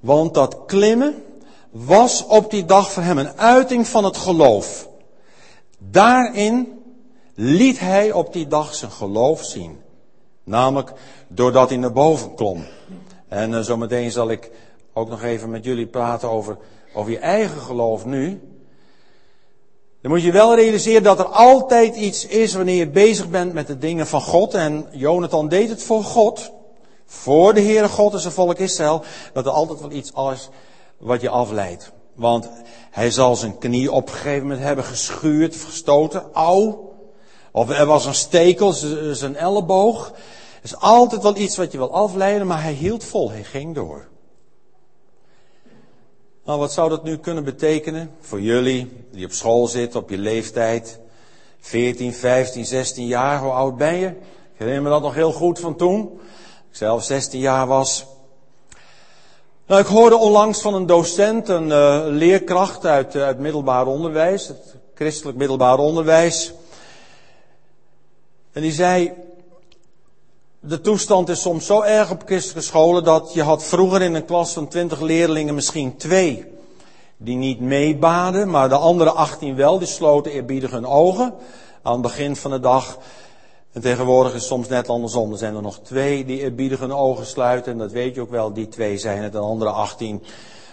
Want 0.00 0.34
dat 0.34 0.58
klimmen 0.66 1.22
was 1.70 2.26
op 2.26 2.50
die 2.50 2.64
dag 2.64 2.92
voor 2.92 3.02
hem 3.02 3.18
een 3.18 3.38
uiting 3.38 3.88
van 3.88 4.04
het 4.04 4.16
geloof. 4.16 4.88
Daarin 5.78 6.82
liet 7.34 7.78
hij 7.78 8.12
op 8.12 8.32
die 8.32 8.46
dag 8.46 8.74
zijn 8.74 8.90
geloof 8.90 9.44
zien. 9.44 9.80
Namelijk 10.44 10.92
doordat 11.28 11.68
hij 11.68 11.78
naar 11.78 11.92
boven 11.92 12.34
klom. 12.34 12.64
En 13.28 13.50
uh, 13.50 13.60
zometeen 13.60 14.10
zal 14.10 14.30
ik 14.30 14.50
ook 14.92 15.08
nog 15.08 15.22
even 15.22 15.50
met 15.50 15.64
jullie 15.64 15.86
praten 15.86 16.30
over, 16.30 16.58
over 16.94 17.10
je 17.10 17.18
eigen 17.18 17.60
geloof 17.60 18.04
nu. 18.04 18.40
Dan 20.02 20.10
moet 20.10 20.22
je 20.22 20.32
wel 20.32 20.54
realiseren 20.54 21.02
dat 21.02 21.18
er 21.18 21.24
altijd 21.24 21.96
iets 21.96 22.26
is 22.26 22.54
wanneer 22.54 22.76
je 22.76 22.88
bezig 22.88 23.30
bent 23.30 23.52
met 23.52 23.66
de 23.66 23.78
dingen 23.78 24.06
van 24.06 24.20
God. 24.20 24.54
En 24.54 24.86
Jonathan 24.90 25.48
deed 25.48 25.68
het 25.68 25.82
voor 25.82 26.04
God. 26.04 26.50
Voor 27.06 27.54
de 27.54 27.60
Heere 27.60 27.88
God 27.88 28.12
en 28.12 28.20
zijn 28.20 28.32
volk 28.32 28.58
Israël. 28.58 29.02
Dat 29.32 29.46
er 29.46 29.52
altijd 29.52 29.80
wel 29.80 29.90
iets 29.90 30.12
is 30.32 30.48
wat 31.00 31.20
je 31.20 31.28
afleidt. 31.28 31.92
Want 32.14 32.48
hij 32.90 33.10
zal 33.10 33.36
zijn 33.36 33.58
knie 33.58 33.92
op 33.92 34.08
een 34.08 34.14
gegeven 34.14 34.42
moment 34.42 34.60
hebben 34.60 34.84
geschuurd, 34.84 35.56
gestoten, 35.56 36.24
auw. 36.32 36.92
Of 37.52 37.70
er 37.70 37.86
was 37.86 38.06
een 38.06 38.14
stekel, 38.14 38.72
zijn 39.12 39.36
elleboog. 39.36 40.08
Er 40.08 40.60
is 40.62 40.76
altijd 40.76 41.22
wel 41.22 41.36
iets 41.36 41.56
wat 41.56 41.72
je 41.72 41.78
wil 41.78 41.94
afleiden, 41.94 42.46
maar 42.46 42.62
hij 42.62 42.72
hield 42.72 43.04
vol, 43.04 43.30
hij 43.30 43.44
ging 43.44 43.74
door. 43.74 44.08
Nou, 46.44 46.58
wat 46.58 46.72
zou 46.72 46.88
dat 46.88 47.04
nu 47.04 47.16
kunnen 47.16 47.44
betekenen 47.44 48.10
voor 48.20 48.40
jullie 48.40 48.92
die 49.12 49.24
op 49.24 49.32
school 49.32 49.66
zitten, 49.66 50.00
op 50.00 50.10
je 50.10 50.18
leeftijd? 50.18 51.00
14, 51.60 52.12
15, 52.12 52.64
16 52.64 53.06
jaar, 53.06 53.40
hoe 53.40 53.52
oud 53.52 53.76
ben 53.76 53.94
je? 53.94 54.06
Ik 54.06 54.56
herinner 54.56 54.82
me 54.82 54.88
dat 54.88 55.02
nog 55.02 55.14
heel 55.14 55.32
goed 55.32 55.58
van 55.58 55.76
toen. 55.76 56.20
Ik 56.70 56.76
zelf 56.76 57.04
16 57.04 57.40
jaar 57.40 57.66
was. 57.66 58.06
Nou, 59.70 59.82
ik 59.82 59.88
hoorde 59.88 60.16
onlangs 60.16 60.60
van 60.60 60.74
een 60.74 60.86
docent, 60.86 61.48
een 61.48 61.66
uh, 61.66 62.02
leerkracht 62.06 62.86
uit, 62.86 63.14
uh, 63.14 63.22
uit 63.22 63.38
middelbaar 63.38 63.86
onderwijs, 63.86 64.48
het 64.48 64.76
christelijk 64.94 65.38
middelbaar 65.38 65.78
onderwijs. 65.78 66.52
En 68.52 68.62
die 68.62 68.72
zei, 68.72 69.12
de 70.60 70.80
toestand 70.80 71.28
is 71.28 71.40
soms 71.40 71.66
zo 71.66 71.82
erg 71.82 72.10
op 72.10 72.22
christelijke 72.24 72.68
scholen 72.68 73.04
dat 73.04 73.30
je 73.32 73.42
had 73.42 73.64
vroeger 73.64 74.02
in 74.02 74.14
een 74.14 74.24
klas 74.24 74.52
van 74.52 74.68
20 74.68 75.00
leerlingen 75.00 75.54
misschien 75.54 75.96
twee 75.96 76.44
die 77.16 77.36
niet 77.36 77.60
meebaden, 77.60 78.50
maar 78.50 78.68
de 78.68 78.76
andere 78.76 79.10
18 79.10 79.56
wel, 79.56 79.78
die 79.78 79.88
sloten 79.88 80.32
eerbiedig 80.32 80.70
hun 80.70 80.86
ogen 80.86 81.34
aan 81.82 81.92
het 81.92 82.02
begin 82.02 82.36
van 82.36 82.50
de 82.50 82.60
dag. 82.60 82.98
En 83.72 83.80
tegenwoordig 83.80 84.34
is 84.34 84.46
soms 84.46 84.68
net 84.68 84.88
andersom. 84.88 85.32
Er 85.32 85.38
zijn 85.38 85.54
er 85.54 85.62
nog 85.62 85.80
twee 85.80 86.24
die 86.24 86.40
eerbiedig 86.40 86.78
hun 86.78 86.92
ogen 86.92 87.26
sluiten. 87.26 87.72
En 87.72 87.78
dat 87.78 87.92
weet 87.92 88.14
je 88.14 88.20
ook 88.20 88.30
wel, 88.30 88.52
die 88.52 88.68
twee 88.68 88.98
zijn 88.98 89.22
het. 89.22 89.34
En 89.34 89.40
de 89.40 89.46
andere 89.46 89.70
18, 89.70 90.22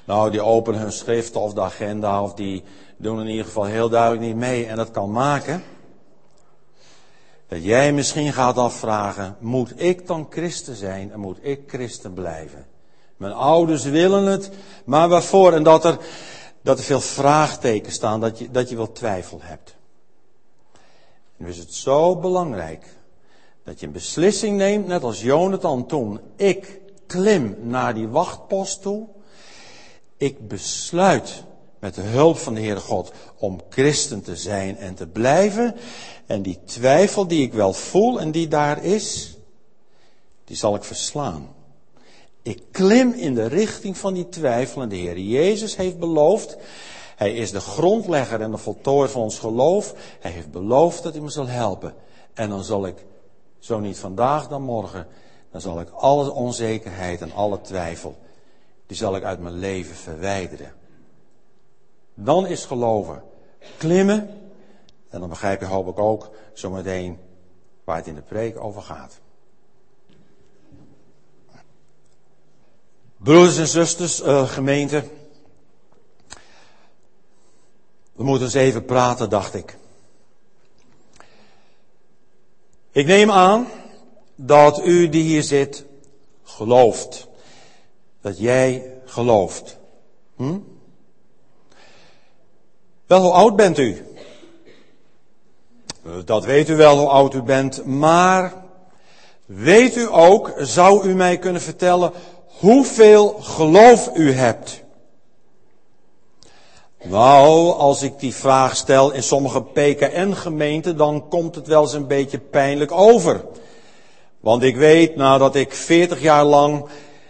nou, 0.05 0.31
die 0.31 0.41
openen 0.41 0.79
hun 0.79 0.91
schriften 0.91 1.41
of 1.41 1.53
de 1.53 1.61
agenda. 1.61 2.23
Of 2.23 2.33
die 2.33 2.63
doen 2.97 3.19
in 3.19 3.27
ieder 3.27 3.45
geval 3.45 3.63
heel 3.63 3.89
duidelijk 3.89 4.21
niet 4.21 4.35
mee. 4.35 4.65
En 4.65 4.75
dat 4.75 4.91
kan 4.91 5.11
maken 5.11 5.63
dat 7.47 7.63
jij 7.63 7.93
misschien 7.93 8.33
gaat 8.33 8.57
afvragen, 8.57 9.35
moet 9.39 9.81
ik 9.81 10.07
dan 10.07 10.27
christen 10.29 10.75
zijn 10.75 11.11
en 11.11 11.19
moet 11.19 11.37
ik 11.41 11.61
christen 11.67 12.13
blijven? 12.13 12.65
Mijn 13.17 13.33
ouders 13.33 13.83
willen 13.83 14.25
het, 14.25 14.49
maar 14.85 15.09
waarvoor? 15.09 15.53
En 15.53 15.63
dat 15.63 15.85
er, 15.85 15.97
dat 16.61 16.77
er 16.77 16.83
veel 16.83 17.01
vraagtekens 17.01 17.95
staan, 17.95 18.19
dat 18.19 18.39
je, 18.39 18.51
dat 18.51 18.69
je 18.69 18.75
wel 18.75 18.91
twijfel 18.91 19.39
hebt. 19.41 19.75
Nu 21.38 21.48
is 21.48 21.58
het 21.58 21.74
zo 21.74 22.15
belangrijk 22.15 22.86
dat 23.63 23.79
je 23.79 23.86
een 23.86 23.91
beslissing 23.91 24.58
neemt, 24.58 24.88
net 24.88 25.03
als 25.03 25.22
Jonathan 25.22 25.88
toen. 25.88 26.20
Ik 26.36 26.82
klim 27.08 27.58
naar 27.62 27.94
die 27.94 28.08
wachtpost 28.08 28.82
toe. 28.82 29.08
Ik 30.17 30.48
besluit 30.48 31.44
met 31.79 31.96
de 31.96 32.01
hulp 32.01 32.38
van 32.38 32.53
de 32.53 32.62
Heere 32.62 32.79
God 32.79 33.12
om 33.38 33.62
christen 33.70 34.22
te 34.22 34.36
zijn 34.36 34.77
en 34.77 34.96
te 34.96 35.08
blijven. 35.08 35.75
En 36.25 36.41
die 36.41 36.60
twijfel 36.65 37.27
die 37.27 37.41
ik 37.41 37.53
wel 37.53 37.74
voel 37.74 38.20
en 38.20 38.32
die 38.32 38.48
daar 38.48 38.84
is, 38.84 39.38
die 40.46 40.56
zal 40.56 40.75
ik 40.75 40.84
verslaan. 40.84 41.56
Ik 42.41 42.62
klim 42.72 43.12
in 43.12 43.36
de 43.36 43.48
richting 43.48 43.98
van 43.98 44.13
die 44.13 44.29
twijfel 44.29 44.82
en 44.82 44.89
de 44.89 44.96
Heer 44.96 45.20
Jezus 45.20 45.75
heeft 45.75 46.00
beloofd, 46.00 46.58
Hij 47.17 47.33
is 47.33 47.51
de 47.51 47.59
grondlegger 47.59 48.41
en 48.41 48.51
de 48.51 48.57
voltooier 48.57 49.09
van 49.09 49.21
ons 49.21 49.39
geloof. 49.39 49.93
Hij 50.19 50.31
heeft 50.31 50.51
beloofd 50.51 51.03
dat 51.03 51.13
Hij 51.13 51.21
me 51.21 51.29
zal 51.29 51.47
helpen. 51.47 51.93
En 52.33 52.50
dan 52.50 52.63
zal 52.63 52.86
ik, 52.86 53.05
zo 53.59 53.79
niet 53.79 53.97
vandaag 53.97 54.47
dan 54.47 54.62
morgen, 54.62 55.07
dan 55.51 55.62
zal 55.62 55.79
ik 55.79 55.89
alle 55.89 56.31
onzekerheid 56.31 57.21
en 57.21 57.33
alle 57.33 57.62
twijfel, 57.62 58.17
die 58.86 58.97
zal 58.97 59.15
ik 59.15 59.24
uit 59.24 59.39
mijn 59.39 59.53
leven 59.53 59.95
verwijderen. 59.95 60.74
Dan 62.13 62.47
is 62.47 62.65
geloven 62.65 63.24
klimmen. 63.77 64.29
En 65.09 65.19
dan 65.19 65.29
begrijp 65.29 65.59
je 65.59 65.65
hoop 65.65 65.88
ik 65.88 66.00
ook 66.00 66.29
zometeen 66.53 67.19
waar 67.83 67.95
het 67.95 68.07
in 68.07 68.15
de 68.15 68.21
preek 68.21 68.59
over 68.59 68.81
gaat. 68.81 69.19
Broeders 73.17 73.57
en 73.57 73.67
zusters, 73.67 74.21
uh, 74.21 74.47
gemeente. 74.47 75.03
We 78.17 78.24
moeten 78.24 78.45
eens 78.45 78.53
even 78.53 78.86
praten, 78.86 79.29
dacht 79.29 79.53
ik. 79.53 79.77
Ik 82.91 83.05
neem 83.05 83.31
aan 83.31 83.67
dat 84.36 84.86
u 84.86 85.09
die 85.09 85.24
hier 85.24 85.43
zit 85.43 85.86
gelooft. 86.43 87.27
Dat 88.21 88.39
jij 88.39 88.91
gelooft. 89.05 89.77
Hm? 90.36 90.57
Wel, 93.05 93.21
hoe 93.21 93.31
oud 93.31 93.55
bent 93.55 93.77
u? 93.77 94.05
Dat 96.25 96.45
weet 96.45 96.69
u 96.69 96.75
wel 96.75 96.97
hoe 96.97 97.09
oud 97.09 97.33
u 97.33 97.41
bent, 97.41 97.86
maar 97.86 98.53
weet 99.45 99.95
u 99.95 100.07
ook, 100.12 100.53
zou 100.57 101.07
u 101.07 101.15
mij 101.15 101.38
kunnen 101.38 101.62
vertellen 101.62 102.12
hoeveel 102.45 103.27
geloof 103.39 104.09
u 104.13 104.31
hebt? 104.31 104.86
Nou, 107.09 107.73
als 107.77 108.01
ik 108.01 108.19
die 108.19 108.35
vraag 108.35 108.75
stel 108.75 109.11
in 109.11 109.23
sommige 109.23 109.63
PKN-gemeenten, 109.63 110.97
dan 110.97 111.27
komt 111.29 111.55
het 111.55 111.67
wel 111.67 111.81
eens 111.81 111.93
een 111.93 112.07
beetje 112.07 112.39
pijnlijk 112.39 112.91
over. 112.91 113.45
Want 114.39 114.63
ik 114.63 114.75
weet, 114.75 115.15
nadat 115.15 115.55
ik 115.55 115.73
40 115.73 116.21
jaar 116.21 116.43
lang 116.43 116.85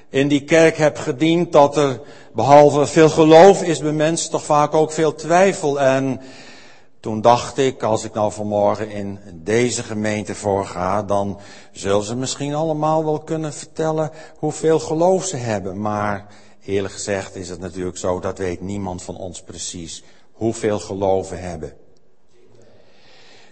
in 0.10 0.28
die 0.28 0.44
kerk 0.44 0.78
heb 0.78 0.98
gediend, 0.98 1.52
dat 1.52 1.78
er 1.78 2.02
behalve 2.34 2.86
veel 2.86 3.10
geloof 3.10 3.64
is 3.64 3.80
bij 3.80 3.92
mensen 3.92 4.32
toch 4.32 4.44
vaak 4.44 4.74
ook 4.74 4.92
veel 4.92 5.16
twijfel. 5.16 5.82
En 5.82 6.22
toen 7.00 7.22
dacht 7.22 7.58
ik, 7.58 7.84
als 7.84 8.04
ik 8.04 8.14
nou 8.14 8.32
vanmorgen 8.32 8.90
in 8.90 9.20
deze 9.34 9.84
gemeente 9.84 10.36
voorga, 10.36 11.04
dan 11.04 11.40
zullen 11.72 12.04
ze 12.04 12.16
misschien 12.16 12.54
allemaal 12.54 13.06
wel 13.06 13.20
kunnen 13.20 13.54
vertellen 13.54 14.12
hoeveel 14.38 14.80
geloof 14.80 15.26
ze 15.26 15.38
hebben. 15.38 15.82
Maar 15.82 16.28
eerlijk 16.68 16.94
gezegd 16.94 17.36
is 17.36 17.50
het 17.50 17.60
natuurlijk 17.60 17.98
zo, 17.98 18.20
dat 18.20 18.38
weet 18.38 18.62
niemand 18.62 19.04
van 19.04 19.18
ons 19.18 19.42
precies 19.42 20.04
hoeveel 20.32 20.80
geloven 20.80 21.40
hebben. 21.40 21.78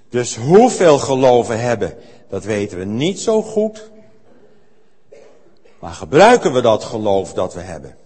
Dus 0.10 0.36
hoeveel 0.36 0.98
geloven 0.98 1.60
hebben, 1.60 1.98
dat 2.30 2.44
weten 2.44 2.78
we 2.78 2.86
niet 2.86 3.20
zo 3.20 3.42
goed. 3.42 3.90
Maar 5.80 5.94
gebruiken 5.94 6.54
we 6.54 6.62
dat 6.62 6.84
geloof 6.84 7.34
dat 7.34 7.54
we 7.54 7.62
hebben? 7.62 7.98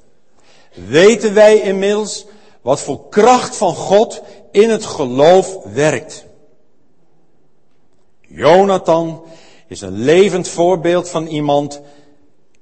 Weten 0.73 1.33
wij 1.33 1.61
inmiddels 1.61 2.25
wat 2.61 2.79
voor 2.79 3.09
kracht 3.09 3.55
van 3.55 3.75
God 3.75 4.21
in 4.51 4.69
het 4.69 4.85
geloof 4.85 5.57
werkt? 5.63 6.25
Jonathan 8.21 9.23
is 9.67 9.81
een 9.81 9.97
levend 9.97 10.47
voorbeeld 10.47 11.09
van 11.09 11.27
iemand 11.27 11.81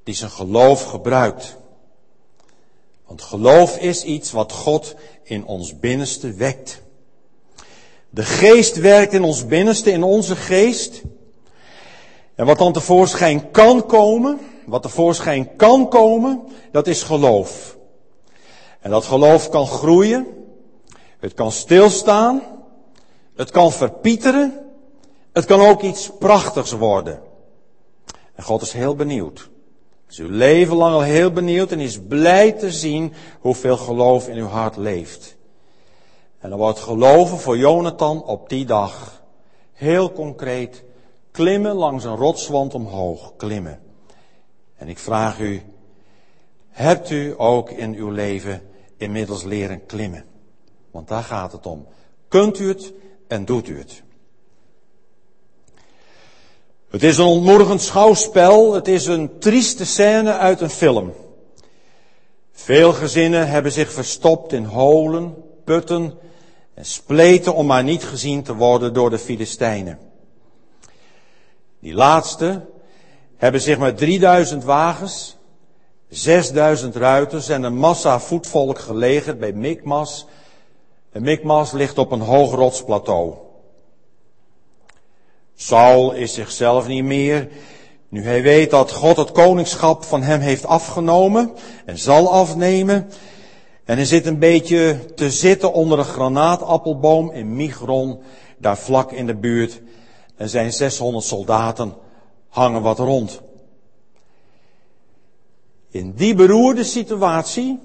die 0.03 0.15
zijn 0.15 0.31
geloof 0.31 0.83
gebruikt. 0.83 1.57
Want 3.07 3.21
geloof 3.21 3.77
is 3.77 4.03
iets 4.03 4.31
wat 4.31 4.51
God 4.51 4.95
in 5.23 5.45
ons 5.45 5.79
binnenste 5.79 6.33
wekt. 6.33 6.81
De 8.09 8.23
geest 8.23 8.75
werkt 8.75 9.13
in 9.13 9.23
ons 9.23 9.45
binnenste, 9.45 9.91
in 9.91 10.03
onze 10.03 10.35
geest. 10.35 11.01
En 12.35 12.45
wat 12.45 12.57
dan 12.57 12.73
tevoorschijn 12.73 13.51
kan 13.51 13.85
komen, 13.85 14.39
wat 14.65 14.81
tevoorschijn 14.81 15.55
kan 15.55 15.89
komen, 15.89 16.41
dat 16.71 16.87
is 16.87 17.03
geloof. 17.03 17.77
En 18.79 18.91
dat 18.91 19.05
geloof 19.05 19.49
kan 19.49 19.67
groeien, 19.67 20.27
het 21.19 21.33
kan 21.33 21.51
stilstaan, 21.51 22.41
het 23.35 23.51
kan 23.51 23.71
verpieteren, 23.71 24.65
het 25.33 25.45
kan 25.45 25.61
ook 25.61 25.81
iets 25.81 26.11
prachtigs 26.19 26.71
worden. 26.71 27.21
En 28.35 28.43
God 28.43 28.61
is 28.61 28.71
heel 28.71 28.95
benieuwd. 28.95 29.49
Is 30.09 30.17
uw 30.17 30.29
leven 30.29 30.75
lang 30.75 30.93
al 30.93 31.01
heel 31.01 31.31
benieuwd 31.31 31.71
en 31.71 31.79
is 31.79 31.99
blij 31.99 32.51
te 32.51 32.71
zien 32.71 33.13
hoeveel 33.39 33.77
geloof 33.77 34.27
in 34.27 34.37
uw 34.37 34.47
hart 34.47 34.77
leeft. 34.77 35.37
En 36.39 36.49
dan 36.49 36.59
wordt 36.59 36.79
geloven 36.79 37.37
voor 37.37 37.57
Jonathan 37.57 38.23
op 38.23 38.49
die 38.49 38.65
dag 38.65 39.23
heel 39.73 40.11
concreet 40.11 40.83
klimmen 41.31 41.75
langs 41.75 42.03
een 42.03 42.15
rotswand 42.15 42.73
omhoog, 42.73 43.33
klimmen. 43.35 43.79
En 44.75 44.87
ik 44.87 44.99
vraag 44.99 45.39
u, 45.39 45.61
hebt 46.69 47.09
u 47.09 47.33
ook 47.37 47.69
in 47.69 47.95
uw 47.95 48.09
leven 48.09 48.61
inmiddels 48.97 49.43
leren 49.43 49.85
klimmen? 49.85 50.25
Want 50.91 51.07
daar 51.07 51.23
gaat 51.23 51.51
het 51.51 51.65
om. 51.65 51.87
Kunt 52.27 52.59
u 52.59 52.67
het 52.67 52.93
en 53.27 53.45
doet 53.45 53.67
u 53.67 53.77
het? 53.77 54.03
Het 56.89 57.03
is 57.03 57.17
een 57.17 57.25
ontmoedigend 57.25 57.81
schouwspel. 57.81 58.73
Het 58.73 58.87
is 58.87 59.05
een 59.05 59.39
trieste 59.39 59.85
scène 59.85 60.37
uit 60.37 60.61
een 60.61 60.69
film. 60.69 61.13
Veel 62.51 62.93
gezinnen 62.93 63.47
hebben 63.47 63.71
zich 63.71 63.91
verstopt 63.91 64.53
in 64.53 64.63
holen, 64.63 65.35
putten 65.63 66.13
en 66.73 66.85
spleten 66.85 67.53
om 67.53 67.65
maar 67.65 67.83
niet 67.83 68.03
gezien 68.03 68.43
te 68.43 68.55
worden 68.55 68.93
door 68.93 69.09
de 69.09 69.17
Filistijnen. 69.17 69.99
Die 71.79 71.93
laatste 71.93 72.65
hebben 73.35 73.61
zich 73.61 73.77
met 73.77 73.97
3000 73.97 74.63
wagens, 74.63 75.37
6000 76.09 76.95
ruiters 76.95 77.49
en 77.49 77.63
een 77.63 77.77
massa 77.77 78.19
voetvolk 78.19 78.79
gelegerd 78.79 79.39
bij 79.39 79.53
Mikmas. 79.53 80.25
Mikmas 81.11 81.71
ligt 81.71 81.97
op 81.97 82.11
een 82.11 82.21
hoog 82.21 82.51
rotsplateau. 82.51 83.46
Saul 85.59 86.11
is 86.11 86.33
zichzelf 86.33 86.87
niet 86.87 87.03
meer. 87.03 87.49
Nu 88.09 88.23
hij 88.23 88.41
weet 88.41 88.69
dat 88.69 88.91
God 88.91 89.17
het 89.17 89.31
koningschap 89.31 90.03
van 90.03 90.21
hem 90.21 90.39
heeft 90.39 90.65
afgenomen 90.65 91.51
en 91.85 91.97
zal 91.97 92.31
afnemen. 92.31 93.09
En 93.85 93.95
hij 93.95 94.05
zit 94.05 94.25
een 94.25 94.39
beetje 94.39 95.13
te 95.15 95.31
zitten 95.31 95.73
onder 95.73 95.99
een 95.99 96.05
granaatappelboom 96.05 97.31
in 97.31 97.55
Migron, 97.55 98.19
daar 98.57 98.77
vlak 98.77 99.11
in 99.11 99.25
de 99.25 99.35
buurt. 99.35 99.81
En 100.35 100.49
zijn 100.49 100.73
600 100.73 101.25
soldaten 101.25 101.93
hangen 102.49 102.81
wat 102.81 102.99
rond. 102.99 103.41
In 105.89 106.13
die 106.13 106.35
beroerde 106.35 106.83
situatie 106.83 107.79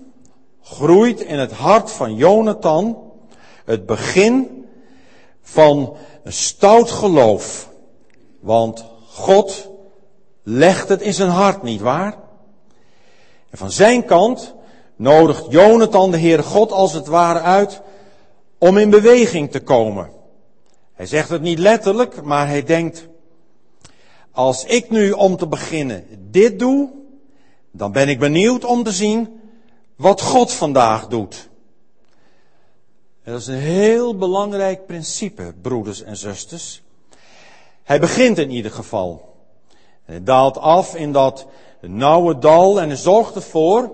groeit 0.63 1.21
in 1.21 1.39
het 1.39 1.53
hart 1.53 1.91
van 1.91 2.15
Jonathan 2.15 2.99
het 3.65 3.87
begin 3.87 4.67
van 5.43 5.97
een 6.25 6.33
stout 6.33 6.91
geloof. 6.91 7.71
Want 8.41 8.85
God 9.07 9.69
legt 10.43 10.89
het 10.89 11.01
in 11.01 11.15
zijn 11.15 11.31
hart, 11.31 11.63
niet 11.63 11.81
waar? 11.81 12.17
En 13.51 13.59
van 13.59 13.71
zijn 13.71 14.05
kant 14.05 14.55
nodigt 14.97 15.45
Jonathan 15.49 16.11
de 16.11 16.19
Heere 16.19 16.43
God 16.43 16.73
als 16.73 16.93
het 16.93 17.07
ware 17.07 17.41
uit 17.41 17.81
om 18.59 18.79
in 18.79 18.91
beweging 18.91 19.51
te 19.51 19.61
komen. 19.61 20.11
Hij 20.93 21.07
zegt 21.07 21.29
het 21.29 21.43
niet 21.43 21.59
letterlijk, 21.59 22.23
maar 22.23 22.47
hij 22.47 22.63
denkt, 22.63 23.09
als 24.31 24.65
ik 24.65 24.91
nu 24.91 25.11
om 25.11 25.37
te 25.37 25.47
beginnen 25.47 26.05
dit 26.31 26.59
doe, 26.59 26.91
dan 27.71 27.93
ben 27.93 28.09
ik 28.09 28.19
benieuwd 28.19 28.65
om 28.65 28.83
te 28.83 28.93
zien 28.93 29.41
wat 29.97 30.21
God 30.21 30.53
vandaag 30.53 31.07
doet. 31.07 31.51
En 33.23 33.33
dat 33.33 33.41
is 33.41 33.47
een 33.47 33.55
heel 33.55 34.17
belangrijk 34.17 34.87
principe, 34.87 35.55
broeders 35.63 36.03
en 36.03 36.17
zusters. 36.17 36.83
Hij 37.83 38.01
begint 38.01 38.39
in 38.39 38.51
ieder 38.51 38.71
geval. 38.71 39.37
Hij 40.05 40.23
daalt 40.23 40.59
af 40.59 40.95
in 40.95 41.13
dat 41.13 41.47
nauwe 41.81 42.39
dal 42.39 42.81
en 42.81 42.97
zorgt 42.97 43.35
ervoor 43.35 43.91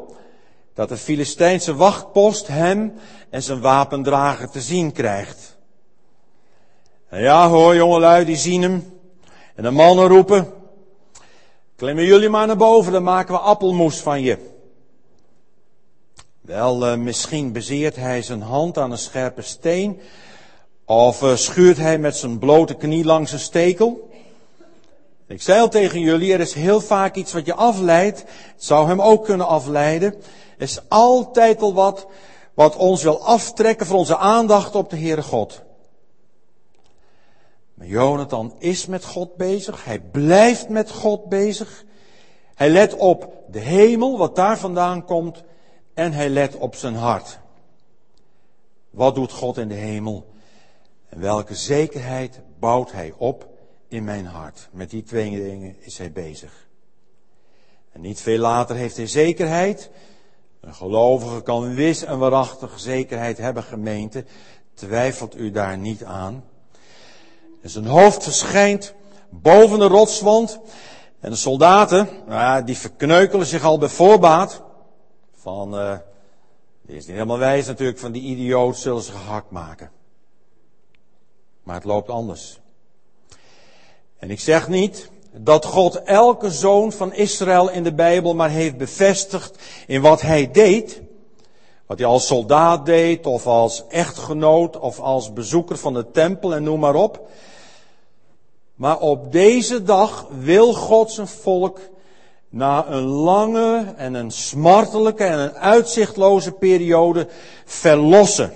dat 0.74 0.88
de 0.88 0.96
Filistijnse 0.96 1.74
wachtpost 1.74 2.46
hem 2.46 2.92
en 3.30 3.42
zijn 3.42 3.60
wapendrager 3.60 4.50
te 4.50 4.60
zien 4.60 4.92
krijgt. 4.92 5.56
En 7.08 7.20
ja 7.20 7.48
hoor, 7.48 7.74
jongelui, 7.74 8.24
die 8.24 8.36
zien 8.36 8.62
hem. 8.62 8.92
En 9.54 9.62
de 9.62 9.70
mannen 9.70 10.08
roepen, 10.08 10.52
klimmen 11.76 12.04
jullie 12.04 12.28
maar 12.28 12.46
naar 12.46 12.56
boven, 12.56 12.92
dan 12.92 13.02
maken 13.02 13.34
we 13.34 13.40
appelmoes 13.40 13.96
van 14.00 14.22
je. 14.22 14.57
Wel, 16.48 16.92
uh, 16.92 16.98
misschien 16.98 17.52
bezeert 17.52 17.96
hij 17.96 18.22
zijn 18.22 18.42
hand 18.42 18.78
aan 18.78 18.90
een 18.90 18.98
scherpe 18.98 19.42
steen. 19.42 20.00
Of 20.84 21.22
uh, 21.22 21.36
schuurt 21.36 21.76
hij 21.76 21.98
met 21.98 22.16
zijn 22.16 22.38
blote 22.38 22.74
knie 22.74 23.04
langs 23.04 23.32
een 23.32 23.38
stekel. 23.38 24.10
Ik 25.26 25.42
zei 25.42 25.60
al 25.60 25.68
tegen 25.68 26.00
jullie, 26.00 26.32
er 26.32 26.40
is 26.40 26.52
heel 26.52 26.80
vaak 26.80 27.14
iets 27.14 27.32
wat 27.32 27.46
je 27.46 27.54
afleidt. 27.54 28.18
Het 28.18 28.64
zou 28.64 28.88
hem 28.88 29.00
ook 29.00 29.24
kunnen 29.24 29.46
afleiden. 29.46 30.14
Er 30.56 30.62
is 30.62 30.80
altijd 30.88 31.60
al 31.60 31.74
wat 31.74 32.06
wat 32.54 32.76
ons 32.76 33.02
wil 33.02 33.24
aftrekken 33.24 33.86
van 33.86 33.96
onze 33.96 34.16
aandacht 34.16 34.74
op 34.74 34.90
de 34.90 34.96
Heere 34.96 35.22
God. 35.22 35.62
Maar 37.74 37.86
Jonathan 37.86 38.54
is 38.58 38.86
met 38.86 39.04
God 39.04 39.36
bezig. 39.36 39.84
Hij 39.84 40.00
blijft 40.00 40.68
met 40.68 40.90
God 40.90 41.24
bezig. 41.24 41.84
Hij 42.54 42.70
let 42.70 42.94
op 42.94 43.32
de 43.50 43.60
hemel, 43.60 44.18
wat 44.18 44.36
daar 44.36 44.58
vandaan 44.58 45.04
komt. 45.04 45.42
En 45.98 46.12
hij 46.12 46.28
let 46.28 46.56
op 46.56 46.74
zijn 46.74 46.94
hart. 46.94 47.38
Wat 48.90 49.14
doet 49.14 49.32
God 49.32 49.56
in 49.56 49.68
de 49.68 49.74
hemel? 49.74 50.30
En 51.08 51.20
welke 51.20 51.54
zekerheid 51.54 52.40
bouwt 52.58 52.92
hij 52.92 53.14
op 53.16 53.48
in 53.88 54.04
mijn 54.04 54.26
hart? 54.26 54.68
Met 54.70 54.90
die 54.90 55.02
twee 55.02 55.30
dingen 55.30 55.76
is 55.78 55.98
hij 55.98 56.12
bezig. 56.12 56.66
En 57.92 58.00
niet 58.00 58.20
veel 58.20 58.38
later 58.38 58.76
heeft 58.76 58.96
hij 58.96 59.06
zekerheid. 59.06 59.90
Een 60.60 60.74
gelovige 60.74 61.42
kan 61.42 61.74
wis 61.74 62.04
en 62.04 62.18
waarachtig 62.18 62.78
zekerheid 62.78 63.38
hebben, 63.38 63.62
gemeente. 63.62 64.24
Twijfelt 64.74 65.36
u 65.36 65.50
daar 65.50 65.78
niet 65.78 66.04
aan. 66.04 66.44
En 67.62 67.70
zijn 67.70 67.86
hoofd 67.86 68.22
verschijnt 68.22 68.94
boven 69.30 69.78
de 69.78 69.86
rotswand. 69.86 70.60
En 71.20 71.30
de 71.30 71.36
soldaten, 71.36 72.08
nou, 72.26 72.64
die 72.64 72.76
verkneukelen 72.76 73.46
zich 73.46 73.64
al 73.64 73.78
bij 73.78 73.88
voorbaat. 73.88 74.66
Van, 75.48 75.80
uh, 75.80 75.96
die 76.82 76.96
is 76.96 77.06
niet 77.06 77.14
helemaal 77.14 77.38
wijs 77.38 77.66
natuurlijk, 77.66 77.98
van 77.98 78.12
die 78.12 78.22
idioot 78.22 78.76
zullen 78.76 79.02
ze 79.02 79.12
gehakt 79.12 79.50
maken. 79.50 79.90
Maar 81.62 81.74
het 81.74 81.84
loopt 81.84 82.10
anders. 82.10 82.60
En 84.18 84.30
ik 84.30 84.40
zeg 84.40 84.68
niet 84.68 85.10
dat 85.32 85.64
God 85.64 86.02
elke 86.02 86.50
zoon 86.50 86.92
van 86.92 87.12
Israël 87.12 87.70
in 87.70 87.82
de 87.82 87.94
Bijbel 87.94 88.34
maar 88.34 88.50
heeft 88.50 88.76
bevestigd 88.76 89.58
in 89.86 90.00
wat 90.00 90.20
hij 90.20 90.50
deed. 90.50 91.02
Wat 91.86 91.98
hij 91.98 92.06
als 92.06 92.26
soldaat 92.26 92.86
deed, 92.86 93.26
of 93.26 93.46
als 93.46 93.86
echtgenoot, 93.88 94.78
of 94.78 95.00
als 95.00 95.32
bezoeker 95.32 95.76
van 95.76 95.94
de 95.94 96.10
tempel 96.10 96.54
en 96.54 96.62
noem 96.62 96.80
maar 96.80 96.94
op. 96.94 97.28
Maar 98.74 98.98
op 98.98 99.32
deze 99.32 99.82
dag 99.82 100.26
wil 100.30 100.74
God 100.74 101.10
zijn 101.10 101.28
volk 101.28 101.80
na 102.48 102.86
een 102.86 103.04
lange 103.04 103.94
en 103.96 104.14
een 104.14 104.30
smartelijke 104.30 105.24
en 105.24 105.38
een 105.38 105.54
uitzichtloze 105.54 106.52
periode 106.52 107.28
verlossen. 107.64 108.52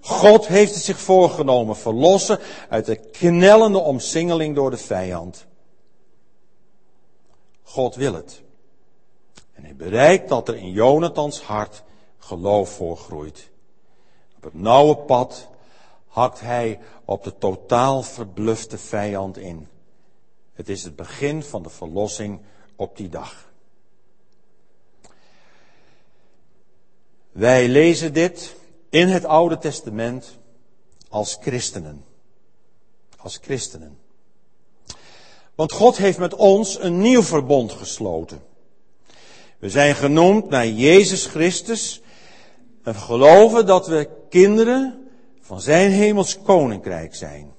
God 0.00 0.46
heeft 0.46 0.74
het 0.74 0.82
zich 0.82 0.98
voorgenomen, 0.98 1.76
verlossen 1.76 2.38
uit 2.68 2.86
de 2.86 2.96
knellende 2.96 3.78
omsingeling 3.78 4.54
door 4.54 4.70
de 4.70 4.76
vijand. 4.76 5.46
God 7.62 7.94
wil 7.94 8.14
het. 8.14 8.42
En 9.52 9.64
hij 9.64 9.76
bereikt 9.76 10.28
dat 10.28 10.48
er 10.48 10.56
in 10.56 10.70
Jonathans 10.70 11.42
hart 11.42 11.82
geloof 12.18 12.70
voorgroeit. 12.70 13.50
Op 14.36 14.42
het 14.42 14.54
nauwe 14.54 14.96
pad 14.96 15.48
hakt 16.06 16.40
hij 16.40 16.80
op 17.04 17.24
de 17.24 17.38
totaal 17.38 18.02
verblufte 18.02 18.78
vijand 18.78 19.36
in. 19.36 19.68
Het 20.52 20.68
is 20.68 20.84
het 20.84 20.96
begin 20.96 21.42
van 21.42 21.62
de 21.62 21.68
verlossing 21.68 22.40
op 22.82 22.96
die 22.96 23.08
dag. 23.08 23.50
Wij 27.32 27.68
lezen 27.68 28.12
dit 28.12 28.54
in 28.90 29.08
het 29.08 29.24
Oude 29.24 29.58
Testament 29.58 30.38
als 31.08 31.38
christenen. 31.40 32.04
Als 33.16 33.38
christenen. 33.42 33.98
Want 35.54 35.72
God 35.72 35.96
heeft 35.96 36.18
met 36.18 36.34
ons 36.34 36.78
een 36.80 37.00
nieuw 37.00 37.22
verbond 37.22 37.72
gesloten. 37.72 38.42
We 39.58 39.70
zijn 39.70 39.94
genoemd 39.94 40.48
naar 40.48 40.66
Jezus 40.66 41.26
Christus 41.26 42.00
en 42.82 42.94
geloven 42.94 43.66
dat 43.66 43.86
we 43.86 44.08
kinderen 44.28 45.08
van 45.40 45.60
zijn 45.60 45.90
hemels 45.90 46.42
koninkrijk 46.42 47.14
zijn. 47.14 47.52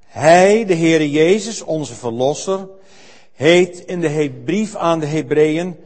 Hij, 0.00 0.64
de 0.64 0.74
Heere 0.74 1.10
Jezus, 1.10 1.62
onze 1.62 1.94
Verlosser, 1.94 2.68
heet 3.34 3.78
in 3.78 4.00
de 4.00 4.40
brief 4.44 4.76
aan 4.76 5.00
de 5.00 5.06
Hebreeën 5.06 5.76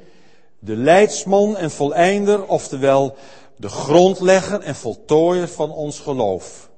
de 0.58 0.76
leidsman 0.76 1.56
en 1.56 1.70
voleinder, 1.70 2.46
oftewel 2.46 3.16
de 3.56 3.68
grondlegger 3.68 4.60
en 4.60 4.74
voltooier 4.74 5.48
van 5.48 5.70
ons 5.70 6.00
geloof. 6.00 6.70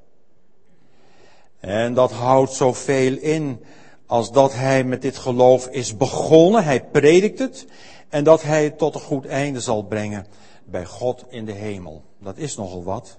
En 1.60 1.94
dat 1.94 2.12
houdt 2.12 2.52
zoveel 2.52 3.16
in 3.16 3.64
als 4.06 4.32
dat 4.32 4.54
hij 4.54 4.84
met 4.84 5.02
dit 5.02 5.16
geloof 5.16 5.66
is 5.66 5.96
begonnen, 5.96 6.64
hij 6.64 6.84
predikt 6.84 7.38
het, 7.38 7.66
en 8.08 8.24
dat 8.24 8.42
hij 8.42 8.64
het 8.64 8.78
tot 8.78 8.94
een 8.94 9.00
goed 9.00 9.26
einde 9.26 9.60
zal 9.60 9.82
brengen 9.82 10.26
bij 10.64 10.84
God 10.84 11.24
in 11.28 11.44
de 11.44 11.52
hemel. 11.52 12.02
Dat 12.18 12.36
is 12.36 12.56
nogal 12.56 12.84
wat. 12.84 13.18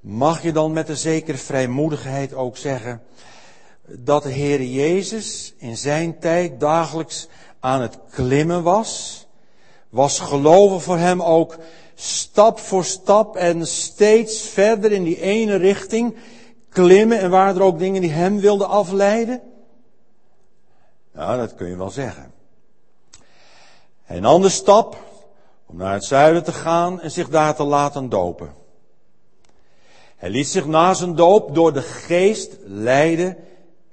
Mag 0.00 0.42
je 0.42 0.52
dan 0.52 0.72
met 0.72 0.88
een 0.88 0.96
zekere 0.96 1.38
vrijmoedigheid 1.38 2.34
ook 2.34 2.56
zeggen, 2.56 3.02
dat 3.98 4.22
de 4.22 4.28
Heer 4.28 4.62
Jezus 4.62 5.54
in 5.58 5.76
zijn 5.76 6.18
tijd 6.18 6.60
dagelijks 6.60 7.28
aan 7.60 7.80
het 7.80 7.98
klimmen 8.10 8.62
was, 8.62 9.26
was 9.88 10.18
geloven 10.18 10.80
voor 10.80 10.98
hem 10.98 11.22
ook 11.22 11.58
stap 11.94 12.58
voor 12.58 12.84
stap 12.84 13.36
en 13.36 13.66
steeds 13.66 14.40
verder 14.40 14.92
in 14.92 15.04
die 15.04 15.20
ene 15.20 15.56
richting 15.56 16.16
klimmen 16.68 17.18
en 17.18 17.30
waren 17.30 17.54
er 17.54 17.62
ook 17.62 17.78
dingen 17.78 18.00
die 18.00 18.10
hem 18.10 18.40
wilden 18.40 18.68
afleiden? 18.68 19.42
Nou, 21.12 21.38
dat 21.38 21.54
kun 21.54 21.68
je 21.68 21.76
wel 21.76 21.90
zeggen. 21.90 22.32
Een 24.06 24.24
andere 24.24 24.52
stap 24.52 24.96
om 25.66 25.76
naar 25.76 25.92
het 25.92 26.04
zuiden 26.04 26.44
te 26.44 26.52
gaan 26.52 27.00
en 27.00 27.10
zich 27.10 27.28
daar 27.28 27.54
te 27.54 27.64
laten 27.64 28.08
dopen. 28.08 28.54
Hij 30.16 30.30
liet 30.30 30.48
zich 30.48 30.66
na 30.66 30.94
zijn 30.94 31.14
doop 31.14 31.54
door 31.54 31.72
de 31.72 31.82
geest 31.82 32.56
leiden 32.64 33.36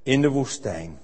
in 0.07 0.21
de 0.21 0.29
woestijn. 0.29 0.99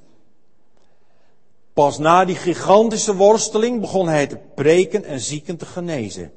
Pas 1.74 1.98
na 1.98 2.26
die 2.26 2.36
gigantische 2.36 3.16
worsteling 3.16 3.82
begon 3.82 4.08
hij 4.08 4.28
te 4.28 4.38
preken 4.56 5.04
en 5.06 5.20
zieken 5.20 5.58
te 5.58 5.66
genezen. 5.66 6.32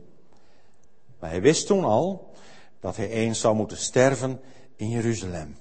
Maar 1.20 1.30
hij 1.30 1.40
wist 1.40 1.66
toen 1.66 1.84
al 1.84 2.30
dat 2.80 2.96
hij 2.96 3.10
eens 3.10 3.40
zou 3.40 3.54
moeten 3.54 3.76
sterven 3.76 4.40
in 4.76 4.90
Jeruzalem. 4.90 5.56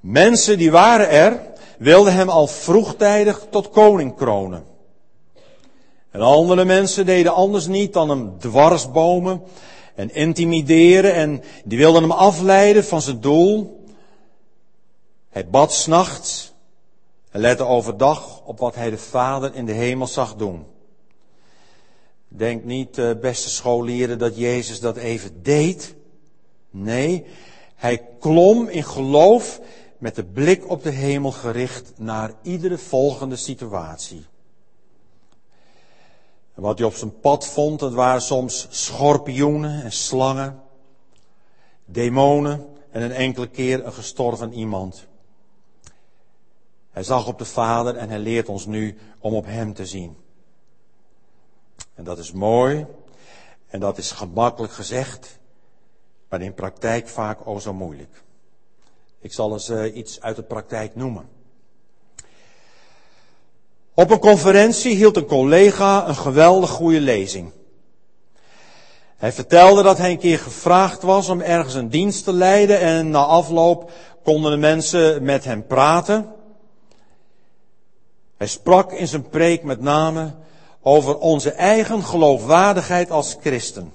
Mensen 0.00 0.58
die 0.58 0.70
waren 0.70 1.10
er, 1.10 1.40
wilden 1.78 2.12
hem 2.12 2.28
al 2.28 2.46
vroegtijdig 2.46 3.46
tot 3.50 3.70
koning 3.70 4.16
kronen. 4.16 4.64
En 6.10 6.20
andere 6.20 6.64
mensen 6.64 7.06
deden 7.06 7.34
anders 7.34 7.66
niet 7.66 7.92
dan 7.92 8.08
hem 8.08 8.38
dwarsbomen 8.38 9.42
en 9.94 10.14
intimideren 10.14 11.14
en 11.14 11.42
die 11.64 11.78
wilden 11.78 12.02
hem 12.02 12.12
afleiden 12.12 12.84
van 12.84 13.02
zijn 13.02 13.20
doel. 13.20 13.77
Hij 15.28 15.48
bad 15.48 15.72
s'nachts 15.72 16.52
en 17.30 17.40
lette 17.40 17.64
overdag 17.64 18.42
op 18.44 18.58
wat 18.58 18.74
hij 18.74 18.90
de 18.90 18.98
Vader 18.98 19.54
in 19.54 19.66
de 19.66 19.72
hemel 19.72 20.06
zag 20.06 20.34
doen. 20.36 20.66
Denk 22.28 22.64
niet, 22.64 22.98
eh, 22.98 23.10
beste 23.20 23.48
scholieren, 23.48 24.18
dat 24.18 24.36
Jezus 24.36 24.80
dat 24.80 24.96
even 24.96 25.42
deed. 25.42 25.94
Nee, 26.70 27.24
hij 27.74 28.06
klom 28.20 28.68
in 28.68 28.84
geloof 28.84 29.60
met 29.98 30.14
de 30.14 30.24
blik 30.24 30.70
op 30.70 30.82
de 30.82 30.90
hemel 30.90 31.32
gericht 31.32 31.92
naar 31.96 32.32
iedere 32.42 32.78
volgende 32.78 33.36
situatie. 33.36 34.24
En 36.54 36.62
wat 36.62 36.78
hij 36.78 36.86
op 36.86 36.94
zijn 36.94 37.20
pad 37.20 37.46
vond, 37.46 37.80
dat 37.80 37.92
waren 37.92 38.22
soms 38.22 38.66
schorpioenen 38.70 39.82
en 39.82 39.92
slangen, 39.92 40.62
demonen 41.84 42.66
en 42.90 43.02
een 43.02 43.12
enkele 43.12 43.48
keer 43.48 43.86
een 43.86 43.92
gestorven 43.92 44.52
iemand. 44.52 45.06
Hij 46.90 47.02
zag 47.02 47.26
op 47.26 47.38
de 47.38 47.44
Vader 47.44 47.96
en 47.96 48.08
hij 48.08 48.18
leert 48.18 48.48
ons 48.48 48.66
nu 48.66 48.98
om 49.18 49.34
op 49.34 49.46
Hem 49.46 49.74
te 49.74 49.86
zien. 49.86 50.16
En 51.94 52.04
dat 52.04 52.18
is 52.18 52.32
mooi 52.32 52.86
en 53.66 53.80
dat 53.80 53.98
is 53.98 54.10
gemakkelijk 54.10 54.72
gezegd, 54.72 55.38
maar 56.28 56.40
in 56.40 56.54
praktijk 56.54 57.08
vaak 57.08 57.38
o 57.44 57.58
zo 57.58 57.72
moeilijk. 57.72 58.22
Ik 59.20 59.32
zal 59.32 59.52
eens 59.52 59.68
uh, 59.68 59.96
iets 59.96 60.20
uit 60.20 60.36
de 60.36 60.42
praktijk 60.42 60.94
noemen. 60.94 61.28
Op 63.94 64.10
een 64.10 64.18
conferentie 64.18 64.94
hield 64.94 65.16
een 65.16 65.26
collega 65.26 66.08
een 66.08 66.16
geweldig 66.16 66.70
goede 66.70 67.00
lezing. 67.00 67.52
Hij 69.16 69.32
vertelde 69.32 69.82
dat 69.82 69.98
hij 69.98 70.10
een 70.10 70.18
keer 70.18 70.38
gevraagd 70.38 71.02
was 71.02 71.28
om 71.28 71.40
ergens 71.40 71.74
een 71.74 71.88
dienst 71.88 72.24
te 72.24 72.32
leiden 72.32 72.80
en 72.80 73.10
na 73.10 73.24
afloop 73.24 73.90
konden 74.22 74.50
de 74.50 74.56
mensen 74.56 75.22
met 75.22 75.44
hem 75.44 75.66
praten. 75.66 76.32
Hij 78.38 78.46
sprak 78.46 78.92
in 78.92 79.08
zijn 79.08 79.28
preek 79.28 79.62
met 79.62 79.80
name 79.80 80.34
over 80.80 81.18
onze 81.18 81.50
eigen 81.50 82.04
geloofwaardigheid 82.04 83.10
als 83.10 83.36
christen. 83.40 83.92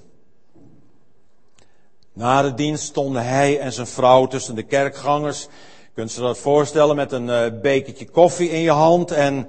Na 2.12 2.42
de 2.42 2.54
dienst 2.54 2.84
stonden 2.84 3.24
hij 3.24 3.58
en 3.58 3.72
zijn 3.72 3.86
vrouw 3.86 4.26
tussen 4.26 4.54
de 4.54 4.62
kerkgangers. 4.62 5.42
Je 5.42 5.90
kunt 5.94 6.10
ze 6.10 6.20
dat 6.20 6.38
voorstellen 6.38 6.96
met 6.96 7.12
een 7.12 7.28
uh, 7.28 7.60
bekertje 7.60 8.08
koffie 8.08 8.50
in 8.50 8.60
je 8.60 8.70
hand 8.70 9.10
en 9.10 9.48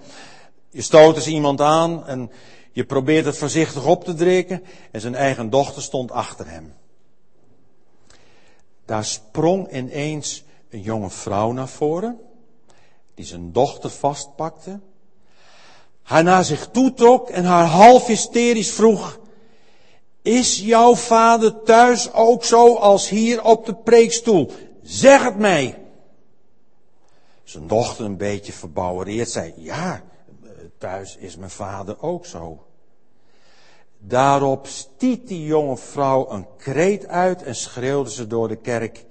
je 0.70 0.82
stoot 0.82 1.16
eens 1.16 1.28
iemand 1.28 1.62
aan 1.62 2.08
en 2.08 2.32
je 2.72 2.86
probeert 2.86 3.26
het 3.26 3.38
voorzichtig 3.38 3.86
op 3.86 4.04
te 4.04 4.14
drinken 4.14 4.64
en 4.92 5.02
zijn 5.02 5.16
eigen 5.16 5.50
dochter 5.50 5.82
stond 5.82 6.12
achter 6.12 6.50
hem. 6.50 6.74
Daar 8.86 9.06
sprong 9.06 9.74
ineens 9.74 10.44
een 10.70 10.82
jonge 10.82 11.10
vrouw 11.10 11.52
naar 11.52 11.68
voren, 11.68 12.20
die 13.16 13.26
zijn 13.26 13.52
dochter 13.52 13.90
vastpakte, 13.90 14.80
haar 16.02 16.24
naar 16.24 16.46
zich 16.46 16.70
toetrok 16.72 17.30
en 17.30 17.44
haar 17.44 17.66
half 17.66 18.08
hysterisch 18.08 18.72
vroeg, 18.72 19.20
is 20.22 20.60
jouw 20.60 20.96
vader 20.96 21.62
thuis 21.62 22.14
ook 22.14 22.44
zo 22.44 22.76
als 22.76 23.10
hier 23.10 23.44
op 23.44 23.66
de 23.66 23.76
preekstoel? 23.76 24.52
Zeg 24.82 25.24
het 25.24 25.38
mij. 25.38 25.82
Zijn 27.44 27.68
dochter 27.68 28.06
een 28.06 28.18
beetje 28.18 28.54
verbouwereerd 28.54 29.30
zei, 29.30 29.54
ja, 29.58 30.04
thuis 30.78 31.16
is 31.16 31.36
mijn 31.36 31.50
vader 31.50 32.02
ook 32.02 32.26
zo. 32.26 32.66
Daarop 33.98 34.68
stiet 34.68 35.28
die 35.28 35.46
jonge 35.46 35.78
vrouw 35.78 36.32
een 36.32 36.48
kreet 36.58 37.08
uit 37.08 37.44
en 37.44 37.56
schreeuwde 37.56 38.12
ze 38.12 38.28
door 38.28 38.48
de 38.48 38.56
kerk. 38.56 39.06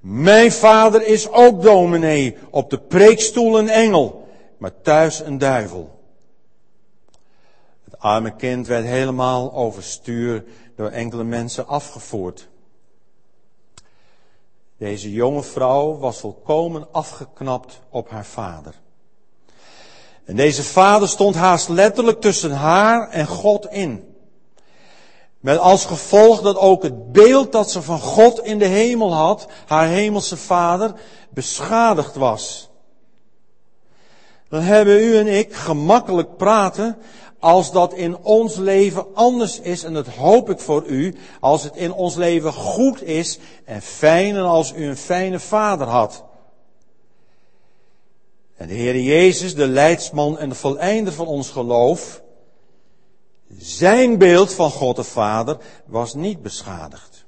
Mijn 0.00 0.52
vader 0.52 1.06
is 1.06 1.28
ook 1.28 1.62
dominee, 1.62 2.36
op 2.50 2.70
de 2.70 2.78
preekstoel 2.78 3.58
een 3.58 3.68
engel, 3.68 4.28
maar 4.58 4.80
thuis 4.82 5.20
een 5.20 5.38
duivel. 5.38 5.98
Het 7.84 7.98
arme 7.98 8.36
kind 8.36 8.66
werd 8.66 8.84
helemaal 8.84 9.52
overstuur 9.52 10.44
door 10.76 10.88
enkele 10.88 11.24
mensen 11.24 11.66
afgevoerd. 11.66 12.48
Deze 14.76 15.12
jonge 15.12 15.42
vrouw 15.42 15.98
was 15.98 16.18
volkomen 16.18 16.88
afgeknapt 16.92 17.80
op 17.90 18.10
haar 18.10 18.26
vader. 18.26 18.74
En 20.24 20.36
deze 20.36 20.62
vader 20.62 21.08
stond 21.08 21.34
haast 21.34 21.68
letterlijk 21.68 22.20
tussen 22.20 22.50
haar 22.50 23.08
en 23.08 23.26
God 23.26 23.66
in. 23.70 24.07
Met 25.40 25.58
als 25.58 25.84
gevolg 25.84 26.40
dat 26.40 26.56
ook 26.56 26.82
het 26.82 27.12
beeld 27.12 27.52
dat 27.52 27.70
ze 27.70 27.82
van 27.82 28.00
God 28.00 28.44
in 28.44 28.58
de 28.58 28.66
hemel 28.66 29.14
had, 29.14 29.46
haar 29.66 29.86
hemelse 29.86 30.36
vader, 30.36 30.94
beschadigd 31.30 32.14
was. 32.14 32.68
Dan 34.48 34.60
hebben 34.60 35.02
u 35.02 35.16
en 35.16 35.26
ik 35.26 35.54
gemakkelijk 35.54 36.36
praten 36.36 36.96
als 37.38 37.72
dat 37.72 37.92
in 37.92 38.16
ons 38.22 38.56
leven 38.56 39.14
anders 39.14 39.60
is, 39.60 39.84
en 39.84 39.94
dat 39.94 40.06
hoop 40.06 40.50
ik 40.50 40.58
voor 40.58 40.84
u, 40.84 41.14
als 41.40 41.62
het 41.62 41.76
in 41.76 41.92
ons 41.92 42.14
leven 42.14 42.52
goed 42.52 43.02
is 43.02 43.38
en 43.64 43.82
fijn 43.82 44.36
en 44.36 44.44
als 44.44 44.72
u 44.72 44.86
een 44.86 44.96
fijne 44.96 45.40
vader 45.40 45.86
had. 45.86 46.24
En 48.56 48.68
de 48.68 48.74
Heer 48.74 49.00
Jezus, 49.00 49.54
de 49.54 49.68
leidsman 49.68 50.38
en 50.38 50.48
de 50.48 50.54
voleinder 50.54 51.12
van 51.12 51.26
ons 51.26 51.50
geloof, 51.50 52.22
zijn 53.56 54.18
beeld 54.18 54.52
van 54.52 54.70
God 54.70 54.96
de 54.96 55.04
Vader 55.04 55.58
was 55.86 56.14
niet 56.14 56.42
beschadigd. 56.42 57.26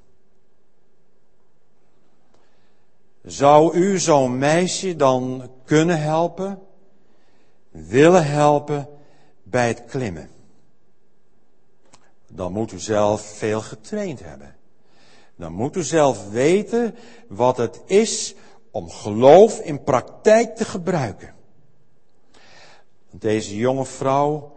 Zou 3.23 3.75
u 3.75 3.99
zo'n 3.99 4.39
meisje 4.39 4.97
dan 4.97 5.51
kunnen 5.65 6.01
helpen, 6.01 6.63
willen 7.71 8.27
helpen 8.27 8.89
bij 9.43 9.69
het 9.69 9.85
klimmen? 9.85 10.31
Dan 12.29 12.53
moet 12.53 12.73
u 12.73 12.79
zelf 12.79 13.21
veel 13.21 13.61
getraind 13.61 14.21
hebben. 14.21 14.57
Dan 15.37 15.53
moet 15.53 15.77
u 15.77 15.83
zelf 15.83 16.31
weten 16.31 16.95
wat 17.29 17.57
het 17.57 17.81
is 17.87 18.35
om 18.71 18.91
geloof 18.91 19.61
in 19.61 19.83
praktijk 19.83 20.57
te 20.57 20.65
gebruiken. 20.65 21.35
Deze 23.11 23.57
jonge 23.57 23.85
vrouw 23.85 24.53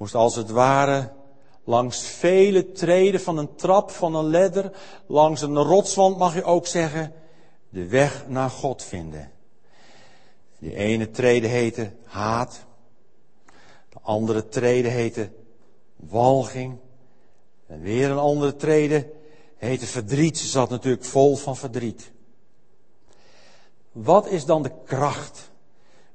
moest 0.00 0.14
als 0.14 0.36
het 0.36 0.50
ware 0.50 1.12
langs 1.64 2.00
vele 2.02 2.72
treden 2.72 3.20
van 3.20 3.38
een 3.38 3.54
trap, 3.54 3.90
van 3.90 4.14
een 4.14 4.24
ledder, 4.24 4.72
langs 5.06 5.42
een 5.42 5.56
rotswand 5.56 6.18
mag 6.18 6.34
je 6.34 6.44
ook 6.44 6.66
zeggen, 6.66 7.12
de 7.68 7.86
weg 7.86 8.24
naar 8.28 8.50
God 8.50 8.82
vinden. 8.82 9.30
Die 10.58 10.74
ene 10.74 11.10
trede 11.10 11.46
heette 11.46 11.92
haat, 12.04 12.64
de 13.88 13.98
andere 14.02 14.48
trede 14.48 14.88
heette 14.88 15.30
walging, 15.96 16.76
en 17.66 17.80
weer 17.80 18.10
een 18.10 18.18
andere 18.18 18.56
trede 18.56 19.10
heette 19.56 19.86
verdriet. 19.86 20.38
Ze 20.38 20.46
zat 20.46 20.70
natuurlijk 20.70 21.04
vol 21.04 21.36
van 21.36 21.56
verdriet. 21.56 22.10
Wat 23.92 24.26
is 24.26 24.44
dan 24.44 24.62
de 24.62 24.72
kracht? 24.84 25.50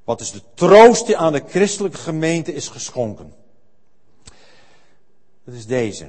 Wat 0.04 0.21
is 0.21 0.32
de 0.32 0.41
troost 0.54 1.06
die 1.06 1.17
aan 1.17 1.34
de 1.34 1.43
christelijke 1.48 1.98
gemeente 1.98 2.54
is 2.54 2.67
geschonken? 2.67 3.43
Dat 5.46 5.54
is 5.54 5.66
deze. 5.66 6.08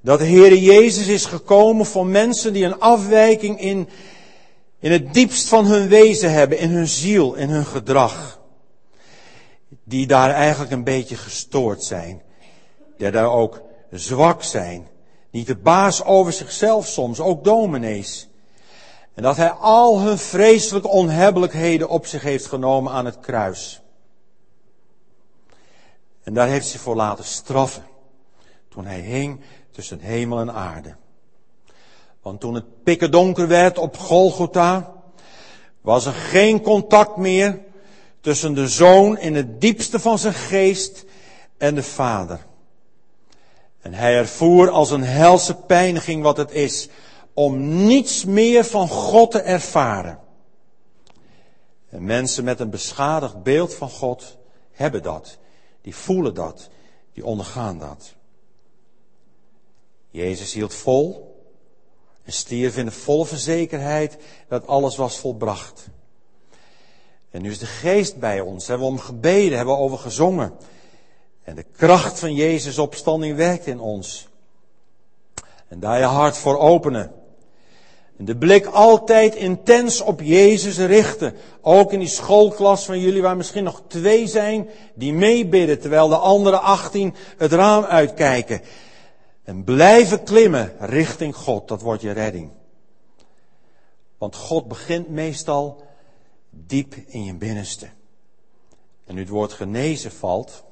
Dat 0.00 0.18
de 0.18 0.26
Heere 0.26 0.62
Jezus 0.62 1.06
is 1.06 1.24
gekomen 1.24 1.86
voor 1.86 2.06
mensen 2.06 2.52
die 2.52 2.64
een 2.64 2.80
afwijking 2.80 3.60
in 3.60 3.88
in 4.78 4.92
het 4.92 5.14
diepst 5.14 5.48
van 5.48 5.66
hun 5.66 5.88
wezen 5.88 6.32
hebben, 6.32 6.58
in 6.58 6.70
hun 6.70 6.88
ziel, 6.88 7.34
in 7.34 7.48
hun 7.48 7.64
gedrag. 7.64 8.40
Die 9.84 10.06
daar 10.06 10.30
eigenlijk 10.30 10.72
een 10.72 10.84
beetje 10.84 11.16
gestoord 11.16 11.84
zijn. 11.84 12.22
Die 12.96 13.10
daar 13.10 13.30
ook 13.30 13.62
zwak 13.90 14.42
zijn. 14.42 14.88
Niet 15.30 15.46
de 15.46 15.56
baas 15.56 16.04
over 16.04 16.32
zichzelf 16.32 16.86
soms, 16.86 17.20
ook 17.20 17.44
dominees. 17.44 18.28
En 19.14 19.22
dat 19.22 19.36
hij 19.36 19.50
al 19.50 20.00
hun 20.00 20.18
vreselijke 20.18 20.88
onhebbelijkheden 20.88 21.88
op 21.88 22.06
zich 22.06 22.22
heeft 22.22 22.46
genomen 22.46 22.92
aan 22.92 23.04
het 23.04 23.20
kruis. 23.20 23.80
En 26.26 26.34
daar 26.34 26.48
heeft 26.48 26.70
hij 26.70 26.80
voor 26.80 26.96
laten 26.96 27.24
straffen. 27.24 27.86
Toen 28.68 28.86
hij 28.86 29.00
hing 29.00 29.40
tussen 29.70 30.00
hemel 30.00 30.38
en 30.38 30.52
aarde. 30.52 30.94
Want 32.22 32.40
toen 32.40 32.54
het 32.54 32.82
pikken 32.82 33.10
donker 33.10 33.48
werd 33.48 33.78
op 33.78 33.96
Golgotha, 33.96 34.92
was 35.80 36.06
er 36.06 36.12
geen 36.12 36.62
contact 36.62 37.16
meer 37.16 37.60
tussen 38.20 38.54
de 38.54 38.68
zoon 38.68 39.18
in 39.18 39.34
het 39.34 39.60
diepste 39.60 40.00
van 40.00 40.18
zijn 40.18 40.34
geest 40.34 41.04
en 41.56 41.74
de 41.74 41.82
vader. 41.82 42.46
En 43.80 43.94
hij 43.94 44.16
ervoer 44.16 44.70
als 44.70 44.90
een 44.90 45.04
helse 45.04 45.54
pijniging 45.54 46.22
wat 46.22 46.36
het 46.36 46.50
is 46.50 46.88
om 47.34 47.84
niets 47.86 48.24
meer 48.24 48.64
van 48.64 48.88
God 48.88 49.30
te 49.30 49.40
ervaren. 49.40 50.18
En 51.88 52.04
mensen 52.04 52.44
met 52.44 52.60
een 52.60 52.70
beschadigd 52.70 53.42
beeld 53.42 53.74
van 53.74 53.90
God 53.90 54.36
hebben 54.72 55.02
dat. 55.02 55.38
Die 55.86 55.96
voelen 55.96 56.34
dat. 56.34 56.68
Die 57.12 57.24
ondergaan 57.24 57.78
dat. 57.78 58.14
Jezus 60.10 60.52
hield 60.52 60.74
vol 60.74 61.36
en 62.22 62.32
stierf 62.32 62.76
in 62.76 62.84
de 62.84 62.90
volle 62.90 63.26
verzekerheid 63.26 64.16
dat 64.48 64.66
alles 64.66 64.96
was 64.96 65.18
volbracht. 65.18 65.88
En 67.30 67.42
nu 67.42 67.50
is 67.50 67.58
de 67.58 67.66
geest 67.66 68.16
bij 68.16 68.40
ons. 68.40 68.66
Hebben 68.66 68.86
we 68.86 68.92
om 68.92 68.98
gebeden, 68.98 69.56
hebben 69.56 69.74
we 69.74 69.80
over 69.80 69.98
gezongen. 69.98 70.56
En 71.42 71.54
de 71.54 71.66
kracht 71.76 72.18
van 72.18 72.34
Jezus 72.34 72.78
opstanding 72.78 73.36
werkt 73.36 73.66
in 73.66 73.80
ons. 73.80 74.28
En 75.68 75.80
daar 75.80 75.98
je 75.98 76.04
hart 76.04 76.36
voor 76.36 76.58
openen. 76.58 77.14
En 78.18 78.24
de 78.24 78.36
blik 78.36 78.66
altijd 78.66 79.34
intens 79.34 80.00
op 80.00 80.20
Jezus 80.20 80.78
richten. 80.78 81.34
Ook 81.60 81.92
in 81.92 81.98
die 81.98 82.08
schoolklas 82.08 82.84
van 82.84 83.00
jullie 83.00 83.22
waar 83.22 83.36
misschien 83.36 83.64
nog 83.64 83.82
twee 83.86 84.26
zijn 84.26 84.68
die 84.94 85.12
meebidden 85.12 85.80
terwijl 85.80 86.08
de 86.08 86.16
andere 86.16 86.58
achttien 86.58 87.14
het 87.36 87.52
raam 87.52 87.84
uitkijken. 87.84 88.60
En 89.44 89.64
blijven 89.64 90.22
klimmen 90.22 90.72
richting 90.78 91.36
God, 91.36 91.68
dat 91.68 91.82
wordt 91.82 92.02
je 92.02 92.10
redding. 92.10 92.50
Want 94.18 94.36
God 94.36 94.68
begint 94.68 95.08
meestal 95.08 95.84
diep 96.50 96.94
in 97.06 97.24
je 97.24 97.34
binnenste. 97.34 97.88
En 99.04 99.14
nu 99.14 99.20
het 99.20 99.30
woord 99.30 99.52
genezen 99.52 100.12
valt, 100.12 100.64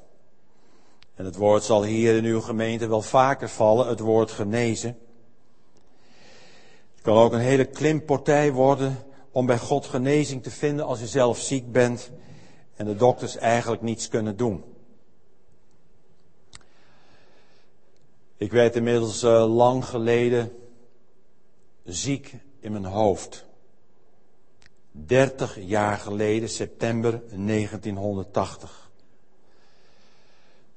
en 1.14 1.24
het 1.24 1.36
woord 1.36 1.62
zal 1.62 1.84
hier 1.84 2.16
in 2.16 2.24
uw 2.24 2.40
gemeente 2.40 2.86
wel 2.86 3.02
vaker 3.02 3.48
vallen, 3.48 3.88
het 3.88 4.00
woord 4.00 4.30
genezen. 4.30 4.98
Kan 7.04 7.16
ook 7.16 7.32
een 7.32 7.38
hele 7.38 7.64
klimpartij 7.64 8.52
worden 8.52 8.96
om 9.30 9.46
bij 9.46 9.58
God 9.58 9.86
genezing 9.86 10.42
te 10.42 10.50
vinden 10.50 10.84
als 10.86 11.00
je 11.00 11.06
zelf 11.06 11.38
ziek 11.38 11.72
bent 11.72 12.10
en 12.76 12.86
de 12.86 12.96
dokters 12.96 13.36
eigenlijk 13.36 13.82
niets 13.82 14.08
kunnen 14.08 14.36
doen. 14.36 14.64
Ik 18.36 18.52
werd 18.52 18.76
inmiddels 18.76 19.22
uh, 19.22 19.54
lang 19.54 19.84
geleden 19.84 20.52
ziek 21.84 22.34
in 22.60 22.72
mijn 22.72 22.84
hoofd. 22.84 23.44
30 24.90 25.58
jaar 25.60 25.96
geleden, 25.96 26.48
september 26.48 27.10
1980. 27.10 28.90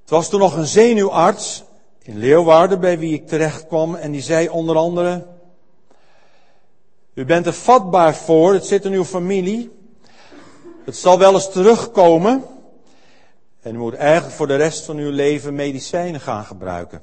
Het 0.02 0.10
was 0.10 0.30
toen 0.30 0.40
nog 0.40 0.56
een 0.56 0.68
zenuwarts 0.68 1.64
in 2.00 2.18
Leeuwarden 2.18 2.80
bij 2.80 3.00
wie 3.00 3.14
ik 3.14 3.28
terecht 3.28 3.68
kwam 3.68 3.96
en 3.96 4.12
die 4.12 4.22
zei 4.22 4.50
onder 4.50 4.76
andere, 4.76 5.37
u 7.18 7.26
bent 7.26 7.46
er 7.46 7.54
vatbaar 7.54 8.16
voor, 8.16 8.54
het 8.54 8.66
zit 8.66 8.86
in 8.86 8.94
uw 8.94 9.04
familie, 9.04 9.72
het 10.86 10.96
zal 10.96 11.20
wel 11.20 11.34
eens 11.34 11.52
terugkomen 11.52 12.44
en 13.62 13.76
u 13.76 13.78
moet 13.78 13.94
eigenlijk 13.94 14.36
voor 14.36 14.48
de 14.48 14.56
rest 14.56 14.86
van 14.86 14.98
uw 14.98 15.12
leven 15.12 15.56
medicijnen 15.56 16.20
gaan 16.20 16.46
gebruiken. 16.46 17.02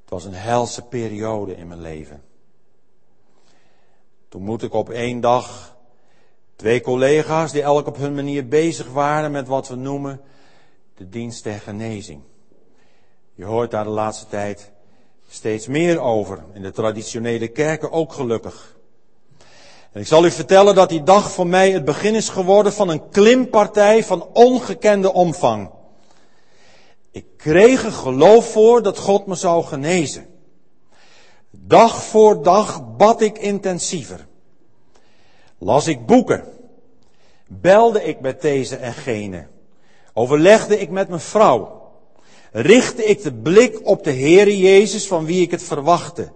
Het 0.00 0.10
was 0.10 0.24
een 0.24 0.34
helse 0.34 0.82
periode 0.82 1.56
in 1.56 1.68
mijn 1.68 1.80
leven. 1.80 2.22
Toen 4.28 4.42
moet 4.42 4.62
ik 4.62 4.72
op 4.72 4.90
één 4.90 5.20
dag 5.20 5.76
twee 6.56 6.80
collega's 6.80 7.52
die 7.52 7.62
elk 7.62 7.86
op 7.86 7.96
hun 7.96 8.14
manier 8.14 8.48
bezig 8.48 8.92
waren 8.92 9.30
met 9.30 9.46
wat 9.46 9.68
we 9.68 9.74
noemen 9.74 10.20
de 10.94 11.08
dienst 11.08 11.44
der 11.44 11.60
genezing. 11.60 12.22
Je 13.34 13.44
hoort 13.44 13.70
daar 13.70 13.84
de 13.84 13.90
laatste 13.90 14.26
tijd 14.26 14.72
steeds 15.28 15.66
meer 15.66 16.00
over. 16.00 16.44
In 16.52 16.62
de 16.62 16.70
traditionele 16.70 17.48
kerken 17.48 17.92
ook 17.92 18.12
gelukkig. 18.12 18.76
En 19.92 20.00
ik 20.00 20.06
zal 20.06 20.24
u 20.24 20.30
vertellen 20.30 20.74
dat 20.74 20.88
die 20.88 21.02
dag 21.02 21.30
voor 21.30 21.46
mij 21.46 21.70
het 21.70 21.84
begin 21.84 22.14
is 22.14 22.28
geworden 22.28 22.72
van 22.72 22.88
een 22.88 23.08
klimpartij 23.08 24.04
van 24.04 24.28
ongekende 24.32 25.12
omvang. 25.12 25.70
Ik 27.10 27.26
kreeg 27.36 27.84
er 27.84 27.92
geloof 27.92 28.52
voor 28.52 28.82
dat 28.82 28.98
God 28.98 29.26
me 29.26 29.34
zou 29.34 29.64
genezen. 29.64 30.26
Dag 31.50 32.02
voor 32.02 32.42
dag 32.42 32.96
bad 32.96 33.20
ik 33.20 33.38
intensiever. 33.38 34.26
Las 35.58 35.86
ik 35.86 36.06
boeken. 36.06 36.44
Belde 37.46 38.04
ik 38.04 38.20
met 38.20 38.42
deze 38.42 38.76
en 38.76 38.92
gene. 38.92 39.46
Overlegde 40.12 40.78
ik 40.78 40.90
met 40.90 41.08
mijn 41.08 41.20
vrouw. 41.20 41.77
Richtte 42.52 43.04
ik 43.04 43.22
de 43.22 43.32
blik 43.32 43.86
op 43.86 44.04
de 44.04 44.12
Heere 44.12 44.58
Jezus 44.58 45.06
van 45.06 45.24
wie 45.24 45.42
ik 45.42 45.50
het 45.50 45.62
verwachtte. 45.62 46.32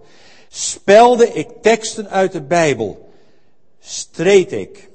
Spelde 0.49 1.33
ik 1.33 1.49
teksten 1.61 2.09
uit 2.09 2.31
de 2.31 2.41
Bijbel. 2.41 3.09
Streed 3.79 4.51
ik. 4.51 4.89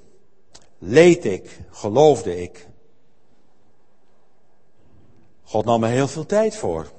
Leed 0.78 1.24
ik. 1.24 1.58
Geloofde 1.70 2.42
ik. 2.42 2.68
God 5.42 5.64
nam 5.64 5.84
er 5.84 5.90
heel 5.90 6.08
veel 6.08 6.26
tijd 6.26 6.56
voor. 6.56 6.90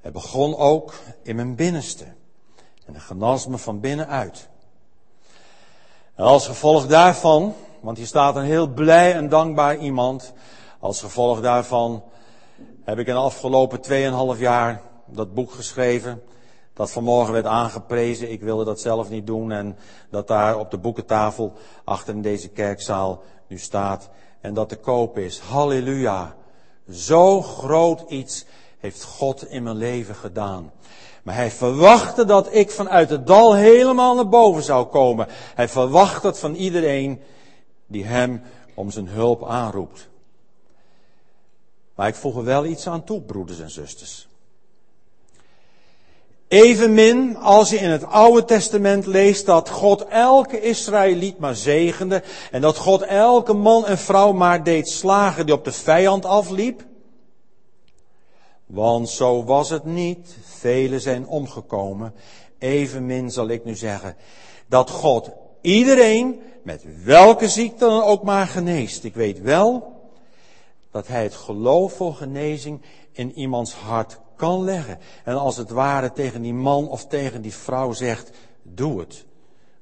Het 0.00 0.12
begon 0.12 0.56
ook 0.56 0.94
in 1.22 1.36
mijn 1.36 1.54
binnenste. 1.54 2.04
En 2.84 2.92
hij 2.92 3.00
genas 3.00 3.46
me 3.46 3.58
van 3.58 3.80
binnenuit. 3.80 4.48
En 6.14 6.24
als 6.24 6.46
gevolg 6.46 6.86
daarvan, 6.86 7.54
want 7.80 7.96
hier 7.96 8.06
staat 8.06 8.36
een 8.36 8.44
heel 8.44 8.68
blij 8.68 9.14
en 9.14 9.28
dankbaar 9.28 9.78
iemand. 9.78 10.32
Als 10.80 11.00
gevolg 11.00 11.40
daarvan 11.40 12.02
heb 12.86 12.98
ik 12.98 13.06
in 13.06 13.14
de 13.14 13.20
afgelopen 13.20 13.80
2,5 14.34 14.40
jaar 14.40 14.82
dat 15.06 15.34
boek 15.34 15.50
geschreven. 15.52 16.22
Dat 16.74 16.90
vanmorgen 16.90 17.32
werd 17.32 17.46
aangeprezen. 17.46 18.30
Ik 18.30 18.40
wilde 18.40 18.64
dat 18.64 18.80
zelf 18.80 19.10
niet 19.10 19.26
doen. 19.26 19.52
En 19.52 19.76
dat 20.10 20.28
daar 20.28 20.58
op 20.58 20.70
de 20.70 20.78
boekentafel 20.78 21.52
achter 21.84 22.14
in 22.14 22.22
deze 22.22 22.48
kerkzaal 22.48 23.22
nu 23.48 23.58
staat. 23.58 24.10
En 24.40 24.54
dat 24.54 24.68
te 24.68 24.76
koop 24.76 25.18
is. 25.18 25.38
Halleluja. 25.38 26.34
Zo 26.90 27.42
groot 27.42 28.04
iets 28.08 28.44
heeft 28.78 29.04
God 29.04 29.50
in 29.50 29.62
mijn 29.62 29.76
leven 29.76 30.14
gedaan. 30.14 30.72
Maar 31.22 31.34
hij 31.34 31.50
verwachtte 31.50 32.24
dat 32.24 32.54
ik 32.54 32.70
vanuit 32.70 33.10
het 33.10 33.26
dal 33.26 33.54
helemaal 33.54 34.14
naar 34.14 34.28
boven 34.28 34.62
zou 34.62 34.86
komen. 34.86 35.26
Hij 35.54 35.68
verwacht 35.68 36.22
dat 36.22 36.38
van 36.38 36.54
iedereen 36.54 37.20
die 37.86 38.04
hem 38.04 38.42
om 38.74 38.90
zijn 38.90 39.08
hulp 39.08 39.44
aanroept. 39.44 40.08
Maar 41.96 42.08
ik 42.08 42.14
voeg 42.14 42.36
er 42.36 42.44
wel 42.44 42.64
iets 42.64 42.86
aan 42.86 43.04
toe, 43.04 43.20
broeders 43.20 43.60
en 43.60 43.70
zusters. 43.70 44.28
Evenmin 46.48 47.36
als 47.36 47.70
je 47.70 47.76
in 47.76 47.90
het 47.90 48.04
Oude 48.04 48.44
Testament 48.44 49.06
leest 49.06 49.46
dat 49.46 49.68
God 49.68 50.06
elke 50.06 50.60
Israëliet 50.60 51.38
maar 51.38 51.54
zegende 51.54 52.22
en 52.50 52.60
dat 52.60 52.76
God 52.76 53.02
elke 53.02 53.52
man 53.52 53.86
en 53.86 53.98
vrouw 53.98 54.32
maar 54.32 54.64
deed 54.64 54.88
slagen 54.88 55.46
die 55.46 55.54
op 55.54 55.64
de 55.64 55.72
vijand 55.72 56.24
afliep. 56.24 56.84
Want 58.66 59.08
zo 59.08 59.44
was 59.44 59.70
het 59.70 59.84
niet. 59.84 60.36
Velen 60.42 61.00
zijn 61.00 61.26
omgekomen. 61.26 62.14
Evenmin 62.58 63.30
zal 63.30 63.48
ik 63.48 63.64
nu 63.64 63.74
zeggen 63.74 64.16
dat 64.68 64.90
God 64.90 65.30
iedereen 65.60 66.40
met 66.62 66.84
welke 67.04 67.48
ziekte 67.48 67.84
dan 67.84 68.02
ook 68.02 68.22
maar 68.22 68.46
geneest. 68.46 69.04
Ik 69.04 69.14
weet 69.14 69.40
wel 69.40 69.95
dat 70.96 71.06
hij 71.06 71.22
het 71.22 71.34
geloof 71.34 71.92
voor 71.92 72.14
genezing 72.14 72.82
in 73.12 73.32
iemands 73.32 73.74
hart 73.74 74.20
kan 74.36 74.64
leggen. 74.64 74.98
En 75.24 75.38
als 75.38 75.56
het 75.56 75.70
ware 75.70 76.12
tegen 76.12 76.42
die 76.42 76.54
man 76.54 76.88
of 76.88 77.06
tegen 77.06 77.42
die 77.42 77.54
vrouw 77.54 77.92
zegt, 77.92 78.30
doe 78.62 79.00
het. 79.00 79.24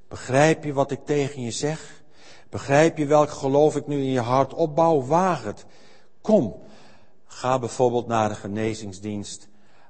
Begrijp 0.07 0.63
je 0.63 0.73
wat 0.73 0.91
ik 0.91 1.05
tegen 1.05 1.41
je 1.41 1.51
zeg? 1.51 2.03
Begrijp 2.49 2.97
je 2.97 3.05
welk 3.05 3.29
geloof 3.29 3.75
ik 3.75 3.87
nu 3.87 3.97
in 3.97 4.11
je 4.11 4.19
hart 4.19 4.53
opbouw? 4.53 5.05
Waag 5.05 5.43
het. 5.43 5.65
Kom, 6.21 6.55
ga 7.25 7.59
bijvoorbeeld 7.59 8.07
naar 8.07 8.29
de 8.29 8.35
genezingsdienst 8.35 9.47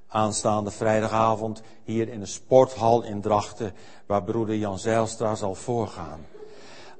aanstaande 0.08 0.70
vrijdagavond 0.70 1.62
hier 1.84 2.08
in 2.08 2.20
de 2.20 2.26
sporthal 2.26 3.02
in 3.02 3.20
Drachten, 3.20 3.74
waar 4.06 4.24
broeder 4.24 4.56
Jan 4.56 4.78
Zeilstra 4.78 5.34
zal 5.34 5.54
voorgaan. 5.54 6.26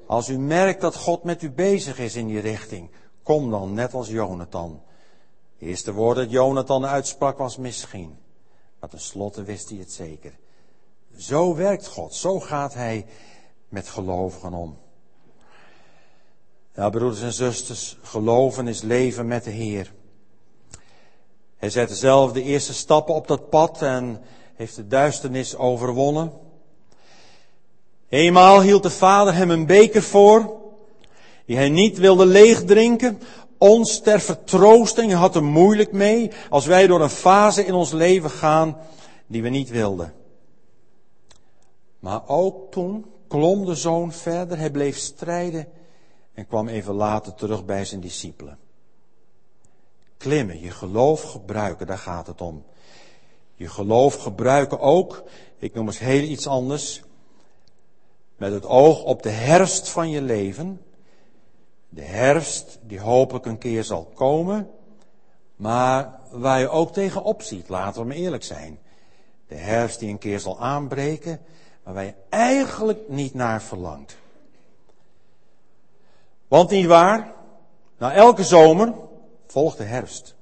Als 0.05 0.29
u 0.29 0.37
merkt 0.37 0.81
dat 0.81 0.95
God 0.95 1.23
met 1.23 1.41
u 1.41 1.51
bezig 1.51 1.99
is 1.99 2.15
in 2.15 2.27
die 2.27 2.39
richting, 2.39 2.89
kom 3.27 3.51
dan 3.51 3.73
net 3.73 3.93
als 3.93 4.07
Jonathan. 4.07 4.81
De 5.59 5.65
eerste 5.65 5.93
woord 5.93 6.15
dat 6.15 6.31
Jonathan 6.31 6.85
uitsprak 6.85 7.37
was 7.37 7.57
misschien. 7.57 8.17
Maar 8.79 8.89
tenslotte 8.89 9.43
wist 9.43 9.69
hij 9.69 9.77
het 9.77 9.91
zeker. 9.91 10.37
Zo 11.17 11.55
werkt 11.55 11.87
God, 11.87 12.13
zo 12.13 12.39
gaat 12.39 12.73
hij 12.73 13.05
met 13.69 13.87
gelovigen 13.87 14.53
om. 14.53 14.77
Ja, 16.75 16.89
broeders 16.89 17.21
en 17.21 17.33
zusters, 17.33 17.97
geloven 18.01 18.67
is 18.67 18.81
leven 18.81 19.27
met 19.27 19.43
de 19.43 19.49
Heer. 19.49 19.93
Hij 21.57 21.69
zette 21.69 21.95
zelf 21.95 22.31
de 22.31 22.43
eerste 22.43 22.73
stappen 22.73 23.15
op 23.15 23.27
dat 23.27 23.49
pad 23.49 23.81
en 23.81 24.21
heeft 24.55 24.75
de 24.75 24.87
duisternis 24.87 25.55
overwonnen. 25.55 26.33
Eenmaal 28.09 28.61
hield 28.61 28.83
de 28.83 28.89
vader 28.89 29.33
hem 29.33 29.49
een 29.49 29.65
beker 29.65 30.03
voor, 30.03 30.65
die 31.47 31.55
hij 31.55 31.69
niet 31.69 31.97
wilde 31.97 32.25
leegdrinken, 32.25 33.19
ons 33.57 33.99
ter 33.99 34.19
vertroosting. 34.19 35.13
Had 35.13 35.35
er 35.35 35.43
moeilijk 35.43 35.91
mee 35.91 36.31
als 36.49 36.65
wij 36.65 36.87
door 36.87 37.01
een 37.01 37.09
fase 37.09 37.65
in 37.65 37.73
ons 37.73 37.91
leven 37.91 38.29
gaan 38.29 38.77
die 39.27 39.41
we 39.41 39.49
niet 39.49 39.69
wilden. 39.69 40.13
Maar 41.99 42.27
ook 42.27 42.71
toen 42.71 43.05
klom 43.27 43.65
de 43.65 43.75
zoon 43.75 44.11
verder, 44.11 44.57
hij 44.57 44.71
bleef 44.71 44.97
strijden 44.97 45.67
en 46.33 46.47
kwam 46.47 46.67
even 46.67 46.93
later 46.93 47.33
terug 47.33 47.65
bij 47.65 47.85
zijn 47.85 48.01
discipelen. 48.01 48.57
Klimmen, 50.17 50.59
je 50.61 50.71
geloof 50.71 51.21
gebruiken, 51.21 51.87
daar 51.87 51.97
gaat 51.97 52.27
het 52.27 52.41
om. 52.41 52.63
Je 53.55 53.69
geloof 53.69 54.15
gebruiken 54.15 54.79
ook, 54.79 55.23
ik 55.57 55.73
noem 55.73 55.85
eens 55.85 55.99
heel 55.99 56.21
iets 56.21 56.47
anders, 56.47 57.01
met 58.37 58.51
het 58.51 58.65
oog 58.65 59.03
op 59.03 59.23
de 59.23 59.29
herfst 59.29 59.89
van 59.89 60.09
je 60.09 60.21
leven. 60.21 60.81
De 61.97 62.03
herfst 62.03 62.79
die 62.81 62.99
hopelijk 62.99 63.45
een 63.45 63.57
keer 63.57 63.83
zal 63.83 64.11
komen, 64.13 64.69
maar 65.55 66.19
waar 66.31 66.59
je 66.59 66.69
ook 66.69 66.93
tegenop 66.93 67.41
ziet, 67.41 67.69
laten 67.69 68.01
we 68.01 68.07
maar 68.07 68.15
eerlijk 68.15 68.43
zijn. 68.43 68.79
De 69.47 69.55
herfst 69.55 69.99
die 69.99 70.09
een 70.09 70.17
keer 70.17 70.39
zal 70.39 70.59
aanbreken, 70.59 71.39
maar 71.83 71.93
waar 71.93 72.03
je 72.03 72.13
eigenlijk 72.29 72.99
niet 73.07 73.33
naar 73.33 73.61
verlangt. 73.61 74.17
Want 76.47 76.69
niet 76.69 76.85
waar? 76.85 77.31
Na 77.97 78.13
elke 78.13 78.43
zomer 78.43 78.93
volgt 79.47 79.77
de 79.77 79.83
herfst. 79.83 80.35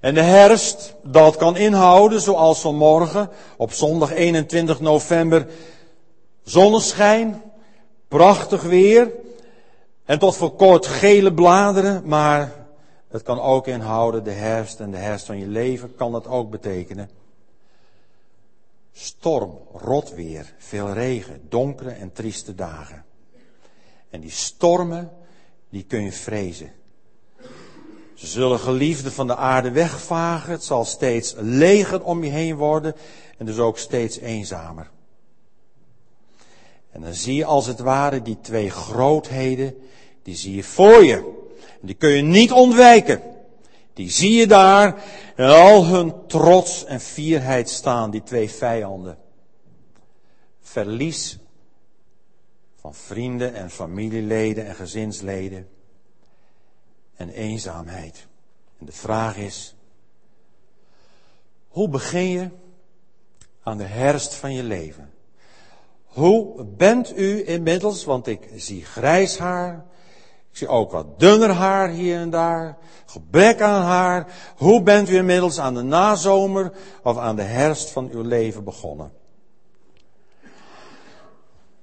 En 0.00 0.14
de 0.14 0.22
herfst, 0.22 0.94
dat 1.02 1.36
kan 1.36 1.56
inhouden, 1.56 2.20
zoals 2.20 2.60
vanmorgen, 2.60 3.30
op 3.56 3.72
zondag 3.72 4.12
21 4.12 4.80
november, 4.80 5.46
zonneschijn, 6.42 7.42
prachtig 8.08 8.62
weer, 8.62 9.12
en 10.04 10.18
tot 10.18 10.36
voor 10.36 10.54
kort 10.54 10.86
gele 10.86 11.32
bladeren, 11.32 12.02
maar 12.08 12.52
het 13.08 13.22
kan 13.22 13.40
ook 13.40 13.66
inhouden 13.66 14.24
de 14.24 14.30
herfst 14.30 14.80
en 14.80 14.90
de 14.90 14.96
herfst 14.96 15.26
van 15.26 15.38
je 15.38 15.46
leven 15.46 15.94
kan 15.94 16.12
dat 16.12 16.26
ook 16.26 16.50
betekenen. 16.50 17.10
Storm, 18.92 19.58
rotweer, 19.74 20.54
veel 20.58 20.92
regen, 20.92 21.40
donkere 21.48 21.90
en 21.90 22.12
trieste 22.12 22.54
dagen. 22.54 23.04
En 24.10 24.20
die 24.20 24.30
stormen, 24.30 25.10
die 25.68 25.84
kun 25.84 26.02
je 26.02 26.12
vrezen. 26.12 26.72
Ze 28.14 28.26
zullen 28.26 28.58
geliefden 28.58 29.12
van 29.12 29.26
de 29.26 29.36
aarde 29.36 29.70
wegvagen. 29.70 30.50
Het 30.50 30.64
zal 30.64 30.84
steeds 30.84 31.34
leger 31.38 32.04
om 32.04 32.24
je 32.24 32.30
heen 32.30 32.56
worden. 32.56 32.94
En 33.38 33.46
dus 33.46 33.58
ook 33.58 33.78
steeds 33.78 34.18
eenzamer. 34.18 34.90
En 36.92 37.00
dan 37.00 37.14
zie 37.14 37.34
je 37.34 37.44
als 37.44 37.66
het 37.66 37.78
ware 37.78 38.22
die 38.22 38.40
twee 38.40 38.70
grootheden. 38.70 39.76
Die 40.22 40.36
zie 40.36 40.54
je 40.54 40.64
voor 40.64 41.04
je. 41.04 41.16
En 41.80 41.86
die 41.86 41.94
kun 41.94 42.10
je 42.10 42.22
niet 42.22 42.52
ontwijken. 42.52 43.22
Die 43.94 44.10
zie 44.10 44.32
je 44.32 44.46
daar 44.46 45.04
in 45.36 45.44
al 45.44 45.86
hun 45.86 46.26
trots 46.26 46.84
en 46.84 47.00
fierheid 47.00 47.68
staan, 47.68 48.10
die 48.10 48.22
twee 48.22 48.50
vijanden. 48.50 49.18
Verlies 50.60 51.38
van 52.76 52.94
vrienden 52.94 53.54
en 53.54 53.70
familieleden 53.70 54.66
en 54.66 54.74
gezinsleden 54.74 55.68
en 57.14 57.28
eenzaamheid. 57.28 58.26
En 58.78 58.86
de 58.86 58.92
vraag 58.92 59.36
is, 59.36 59.74
hoe 61.68 61.88
begin 61.88 62.28
je 62.28 62.50
aan 63.62 63.78
de 63.78 63.84
herfst 63.84 64.34
van 64.34 64.52
je 64.52 64.62
leven? 64.62 65.11
Hoe 66.12 66.64
bent 66.64 67.18
u 67.18 67.46
inmiddels, 67.46 68.04
want 68.04 68.26
ik 68.26 68.48
zie 68.56 68.84
grijs 68.84 69.38
haar, 69.38 69.84
ik 70.50 70.56
zie 70.56 70.68
ook 70.68 70.90
wat 70.90 71.18
dunner 71.18 71.50
haar 71.50 71.88
hier 71.88 72.18
en 72.18 72.30
daar, 72.30 72.78
gebrek 73.06 73.60
aan 73.60 73.82
haar. 73.82 74.26
Hoe 74.56 74.82
bent 74.82 75.08
u 75.08 75.16
inmiddels 75.16 75.58
aan 75.58 75.74
de 75.74 75.82
nazomer 75.82 76.72
of 77.02 77.18
aan 77.18 77.36
de 77.36 77.42
herfst 77.42 77.90
van 77.90 78.08
uw 78.10 78.22
leven 78.22 78.64
begonnen? 78.64 79.12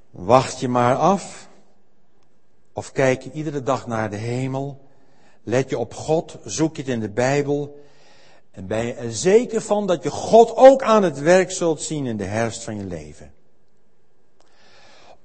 Wacht 0.10 0.60
je 0.60 0.68
maar 0.68 0.96
af? 0.96 1.48
Of 2.74 2.92
kijk 2.92 3.22
je 3.22 3.32
iedere 3.32 3.64
dag 3.64 3.88
naar 3.88 4.10
de 4.10 4.16
hemel? 4.16 4.82
Let 5.44 5.70
je 5.70 5.78
op 5.78 5.94
God? 5.94 6.38
Zoek 6.44 6.76
je 6.76 6.82
het 6.82 6.92
in 6.92 7.00
de 7.00 7.10
Bijbel? 7.10 7.80
En 8.52 8.68
ben 8.68 8.86
je 8.86 8.94
er 8.94 9.14
zeker 9.14 9.62
van 9.62 9.88
dat 9.88 10.04
je 10.04 10.10
God 10.10 10.56
ook 10.56 10.84
aan 10.84 11.04
het 11.04 11.20
werk 11.20 11.52
zult 11.52 11.82
zien 11.82 12.06
in 12.06 12.18
de 12.18 12.24
herfst 12.24 12.64
van 12.64 12.78
je 12.78 12.86
leven? 12.86 13.34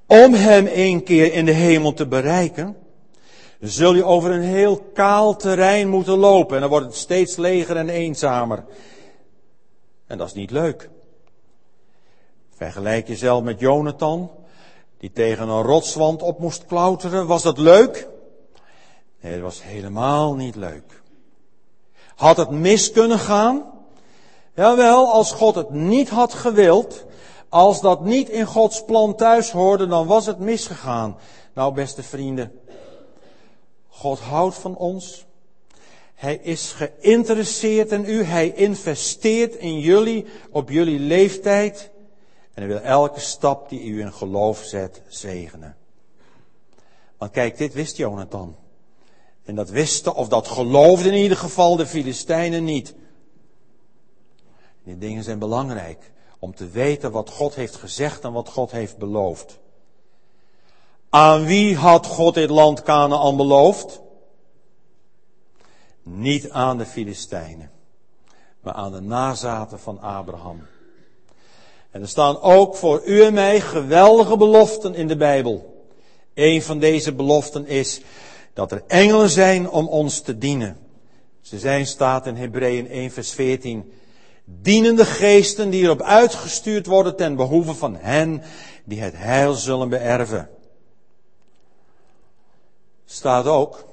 Om 0.06 0.34
Hem 0.34 0.68
een 0.72 1.02
keer 1.02 1.32
in 1.32 1.44
de 1.44 1.52
hemel 1.52 1.92
te 1.92 2.06
bereiken, 2.06 2.76
zul 3.60 3.94
je 3.94 4.04
over 4.04 4.30
een 4.30 4.42
heel 4.42 4.90
kaal 4.94 5.36
terrein 5.36 5.88
moeten 5.88 6.16
lopen. 6.16 6.54
En 6.54 6.60
dan 6.60 6.70
wordt 6.70 6.86
het 6.86 6.96
steeds 6.96 7.36
leger 7.36 7.76
en 7.76 7.88
eenzamer. 7.88 8.64
En 10.06 10.18
dat 10.18 10.26
is 10.26 10.34
niet 10.34 10.50
leuk. 10.50 10.90
Vergelijk 12.56 13.08
jezelf 13.08 13.42
met 13.42 13.60
Jonathan 13.60 14.30
die 14.98 15.12
tegen 15.12 15.48
een 15.48 15.62
rotswand 15.62 16.22
op 16.22 16.38
moest 16.38 16.66
klauteren. 16.66 17.26
Was 17.26 17.42
dat 17.42 17.58
leuk? 17.58 18.08
Nee, 19.20 19.32
dat 19.32 19.42
was 19.42 19.62
helemaal 19.62 20.34
niet 20.34 20.56
leuk. 20.56 21.02
Had 22.14 22.36
het 22.36 22.50
mis 22.50 22.90
kunnen 22.90 23.18
gaan? 23.18 23.64
Jawel, 24.54 25.12
als 25.12 25.32
God 25.32 25.54
het 25.54 25.70
niet 25.70 26.08
had 26.08 26.34
gewild, 26.34 27.04
als 27.54 27.80
dat 27.80 28.04
niet 28.04 28.28
in 28.28 28.46
Gods 28.46 28.84
plan 28.84 29.14
thuis 29.14 29.50
hoorde, 29.50 29.86
dan 29.86 30.06
was 30.06 30.26
het 30.26 30.38
misgegaan. 30.38 31.16
Nou, 31.52 31.74
beste 31.74 32.02
vrienden, 32.02 32.60
God 33.88 34.18
houdt 34.18 34.54
van 34.54 34.76
ons. 34.76 35.26
Hij 36.14 36.36
is 36.36 36.72
geïnteresseerd 36.72 37.92
in 37.92 38.04
u. 38.04 38.22
Hij 38.22 38.50
investeert 38.50 39.54
in 39.54 39.78
jullie 39.78 40.26
op 40.50 40.70
jullie 40.70 40.98
leeftijd. 40.98 41.90
En 42.54 42.62
hij 42.62 42.66
wil 42.66 42.80
elke 42.80 43.20
stap 43.20 43.68
die 43.68 43.82
u 43.84 44.00
in 44.00 44.12
geloof 44.12 44.58
zet 44.58 45.02
zegenen. 45.08 45.76
Want 47.18 47.30
kijk, 47.30 47.58
dit 47.58 47.74
wist 47.74 47.96
Jonathan. 47.96 48.56
En 49.44 49.54
dat 49.54 49.70
wisten, 49.70 50.14
of 50.14 50.28
dat 50.28 50.48
geloofden 50.48 51.12
in 51.12 51.22
ieder 51.22 51.36
geval 51.36 51.76
de 51.76 51.86
Filistijnen 51.86 52.64
niet. 52.64 52.94
Die 54.84 54.98
dingen 54.98 55.24
zijn 55.24 55.38
belangrijk. 55.38 56.12
Om 56.44 56.54
te 56.54 56.68
weten 56.68 57.10
wat 57.10 57.30
God 57.30 57.54
heeft 57.54 57.74
gezegd 57.74 58.24
en 58.24 58.32
wat 58.32 58.48
God 58.48 58.70
heeft 58.70 58.96
beloofd. 58.96 59.58
Aan 61.10 61.44
wie 61.44 61.76
had 61.76 62.06
God 62.06 62.34
dit 62.34 62.50
land 62.50 62.82
Canaan 62.82 63.36
beloofd? 63.36 64.00
Niet 66.02 66.50
aan 66.50 66.78
de 66.78 66.86
Filistijnen, 66.86 67.70
maar 68.60 68.72
aan 68.72 68.92
de 68.92 69.00
nazaten 69.00 69.80
van 69.80 70.00
Abraham. 70.00 70.66
En 71.90 72.00
er 72.00 72.08
staan 72.08 72.40
ook 72.40 72.76
voor 72.76 73.02
u 73.04 73.22
en 73.22 73.34
mij 73.34 73.60
geweldige 73.60 74.36
beloften 74.36 74.94
in 74.94 75.06
de 75.06 75.16
Bijbel. 75.16 75.84
Een 76.34 76.62
van 76.62 76.78
deze 76.78 77.12
beloften 77.12 77.66
is 77.66 78.00
dat 78.52 78.72
er 78.72 78.84
engelen 78.86 79.30
zijn 79.30 79.70
om 79.70 79.88
ons 79.88 80.20
te 80.20 80.38
dienen. 80.38 80.76
Ze 81.40 81.58
zijn, 81.58 81.86
staat 81.86 82.26
in 82.26 82.36
Hebreeën 82.36 82.88
1 82.88 83.10
vers 83.10 83.32
14, 83.32 83.92
dienende 84.44 85.04
geesten 85.04 85.70
die 85.70 85.82
erop 85.82 86.02
uitgestuurd 86.02 86.86
worden 86.86 87.16
ten 87.16 87.36
behoeve 87.36 87.74
van 87.74 87.96
hen 87.96 88.42
die 88.84 89.00
het 89.00 89.16
heil 89.16 89.54
zullen 89.54 89.88
beërven. 89.88 90.50
Staat 93.04 93.46
ook 93.46 93.84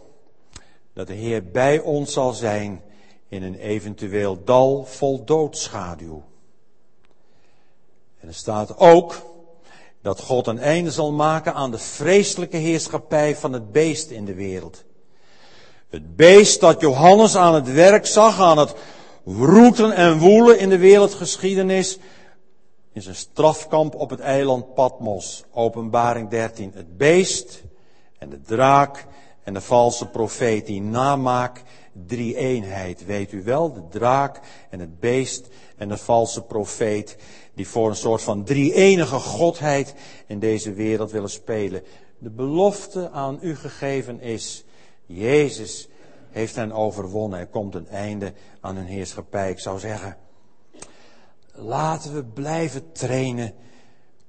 dat 0.93 1.07
de 1.07 1.13
Heer 1.13 1.51
bij 1.51 1.79
ons 1.79 2.13
zal 2.13 2.33
zijn 2.33 2.81
in 3.27 3.43
een 3.43 3.55
eventueel 3.55 4.43
dal 4.43 4.85
vol 4.85 5.23
doodschaduw. 5.23 6.23
En 8.19 8.27
er 8.27 8.33
staat 8.33 8.77
ook 8.77 9.29
dat 10.01 10.21
God 10.21 10.47
een 10.47 10.59
einde 10.59 10.91
zal 10.91 11.11
maken 11.11 11.53
aan 11.53 11.71
de 11.71 11.77
vreselijke 11.77 12.57
heerschappij 12.57 13.35
van 13.35 13.53
het 13.53 13.71
beest 13.71 14.09
in 14.09 14.25
de 14.25 14.33
wereld. 14.33 14.83
Het 15.89 16.15
beest 16.15 16.59
dat 16.59 16.81
Johannes 16.81 17.35
aan 17.35 17.53
het 17.53 17.71
werk 17.71 18.05
zag, 18.05 18.39
aan 18.39 18.57
het 18.57 18.73
roeten 19.25 19.91
en 19.91 20.17
woelen 20.17 20.59
in 20.59 20.69
de 20.69 20.77
wereldgeschiedenis, 20.77 21.97
is 22.93 23.05
een 23.05 23.15
strafkamp 23.15 23.95
op 23.95 24.09
het 24.09 24.19
eiland 24.19 24.73
Patmos. 24.73 25.43
Openbaring 25.51 26.29
13. 26.29 26.71
Het 26.75 26.97
beest 26.97 27.63
en 28.17 28.29
de 28.29 28.41
draak 28.41 29.05
en 29.43 29.53
de 29.53 29.61
valse 29.61 30.07
profeet, 30.07 30.65
die 30.65 30.81
namaak 30.81 31.61
drie 32.07 32.35
eenheid. 32.35 33.05
Weet 33.05 33.31
u 33.31 33.43
wel, 33.43 33.73
de 33.73 33.87
draak 33.89 34.39
en 34.69 34.79
het 34.79 34.99
beest 34.99 35.47
en 35.77 35.87
de 35.87 35.97
valse 35.97 36.41
profeet, 36.41 37.17
die 37.53 37.67
voor 37.67 37.89
een 37.89 37.95
soort 37.95 38.21
van 38.21 38.43
drie 38.43 38.73
enige 38.73 39.19
godheid 39.19 39.93
in 40.27 40.39
deze 40.39 40.73
wereld 40.73 41.11
willen 41.11 41.29
spelen. 41.29 41.83
De 42.17 42.29
belofte 42.29 43.09
aan 43.09 43.39
u 43.41 43.55
gegeven 43.55 44.21
is, 44.21 44.63
Jezus 45.05 45.87
heeft 46.31 46.55
hen 46.55 46.71
overwonnen. 46.71 47.39
Er 47.39 47.47
komt 47.47 47.75
een 47.75 47.87
einde 47.87 48.33
aan 48.59 48.75
hun 48.75 48.85
heerschappij. 48.85 49.49
Ik 49.49 49.59
zou 49.59 49.79
zeggen, 49.79 50.17
laten 51.51 52.13
we 52.13 52.23
blijven 52.23 52.91
trainen 52.91 53.53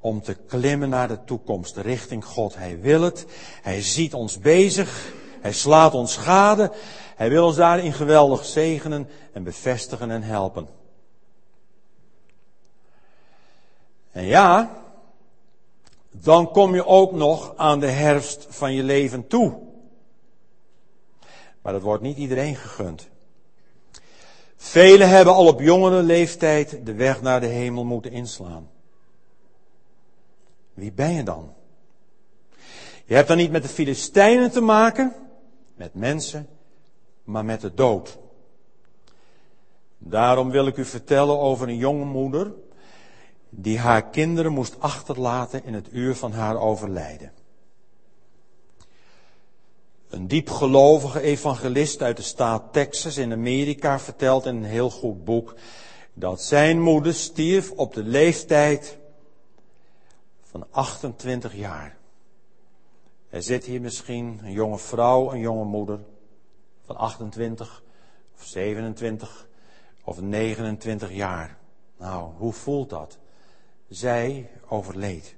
om 0.00 0.22
te 0.22 0.34
klimmen 0.34 0.88
naar 0.88 1.09
de 1.09 1.24
toekomst, 1.24 1.76
richting 1.76 2.24
God. 2.24 2.55
Hij 2.55 2.80
wil 2.80 3.03
het. 3.03 3.26
Hij 3.62 3.82
ziet 3.82 4.14
ons 4.14 4.38
bezig. 4.38 5.12
Hij 5.40 5.53
slaat 5.53 5.94
ons 5.94 6.12
schade. 6.12 6.72
Hij 7.16 7.30
wil 7.30 7.46
ons 7.46 7.57
daarin 7.57 7.92
geweldig 7.92 8.44
zegenen 8.44 9.09
en 9.32 9.42
bevestigen 9.42 10.11
en 10.11 10.22
helpen. 10.22 10.68
En 14.11 14.24
ja, 14.24 14.82
dan 16.11 16.50
kom 16.50 16.74
je 16.74 16.86
ook 16.86 17.12
nog 17.12 17.53
aan 17.57 17.80
de 17.80 17.90
herfst 17.90 18.46
van 18.48 18.74
je 18.74 18.82
leven 18.82 19.26
toe. 19.26 19.70
Maar 21.63 21.73
dat 21.73 21.83
wordt 21.83 22.03
niet 22.03 22.17
iedereen 22.17 22.57
gegund. 22.57 23.09
Velen 24.57 25.09
hebben 25.09 25.35
al 25.35 25.47
op 25.47 25.61
jongere 25.61 26.03
leeftijd 26.03 26.87
de 26.87 26.95
weg 26.95 27.23
naar 27.23 27.41
de 27.41 27.47
hemel 27.47 27.85
moeten 27.85 28.13
inslaan. 28.13 28.71
Wie 30.75 30.93
ben 30.93 31.13
je 31.13 31.23
dan? 31.23 31.55
Je 33.05 33.15
hebt 33.15 33.29
dan 33.29 33.37
niet 33.37 33.51
met 33.51 33.63
de 33.63 33.69
Filistijnen 33.69 34.51
te 34.51 34.61
maken, 34.61 35.13
met 35.75 35.95
mensen, 35.95 36.49
maar 37.25 37.45
met 37.45 37.61
de 37.61 37.75
dood. 37.75 38.19
Daarom 39.99 40.51
wil 40.51 40.67
ik 40.67 40.77
u 40.77 40.85
vertellen 40.85 41.39
over 41.39 41.69
een 41.69 41.77
jonge 41.77 42.05
moeder 42.05 42.53
die 43.51 43.79
haar 43.79 44.11
kinderen 44.11 44.53
moest 44.53 44.81
achterlaten 44.81 45.65
in 45.65 45.75
het 45.75 45.93
uur 45.93 46.15
van 46.15 46.33
haar 46.33 46.57
overlijden. 46.57 47.33
Een 50.13 50.29
diepgelovige 50.29 51.21
evangelist 51.21 52.03
uit 52.03 52.17
de 52.17 52.23
staat 52.23 52.73
Texas 52.73 53.17
in 53.17 53.33
Amerika 53.33 53.99
vertelt 53.99 54.47
in 54.47 54.57
een 54.57 54.65
heel 54.65 54.91
goed 54.91 55.25
boek 55.25 55.55
dat 56.13 56.43
zijn 56.43 56.81
moeder 56.81 57.15
stierf 57.15 57.71
op 57.71 57.95
de 57.95 58.03
leeftijd 58.03 58.99
van 60.43 60.67
28 60.71 61.55
jaar. 61.55 61.97
Er 63.29 63.43
zit 63.43 63.65
hier 63.65 63.81
misschien 63.81 64.41
een 64.43 64.53
jonge 64.53 64.79
vrouw, 64.79 65.33
een 65.33 65.41
jonge 65.41 65.65
moeder 65.65 66.01
van 66.85 66.97
28 66.97 67.83
of 68.35 68.45
27 68.45 69.49
of 70.05 70.21
29 70.21 71.13
jaar. 71.13 71.59
Nou, 71.99 72.31
hoe 72.37 72.53
voelt 72.53 72.91
dat? 72.91 73.19
Zij 73.89 74.51
overleed. 74.69 75.35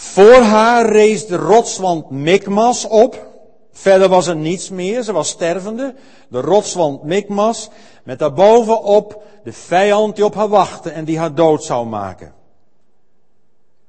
Voor 0.00 0.40
haar 0.40 0.92
rees 0.92 1.26
de 1.26 1.36
rotswand 1.36 2.10
Mikmas 2.10 2.84
op. 2.84 3.26
Verder 3.72 4.08
was 4.08 4.26
er 4.26 4.36
niets 4.36 4.70
meer, 4.70 5.02
ze 5.02 5.12
was 5.12 5.28
stervende. 5.28 5.94
De 6.28 6.40
rotswand 6.40 7.02
Mikmas, 7.02 7.68
met 8.04 8.18
daarbovenop 8.18 9.22
de 9.44 9.52
vijand 9.52 10.16
die 10.16 10.24
op 10.24 10.34
haar 10.34 10.48
wachtte 10.48 10.90
en 10.90 11.04
die 11.04 11.18
haar 11.18 11.34
dood 11.34 11.64
zou 11.64 11.86
maken. 11.86 12.34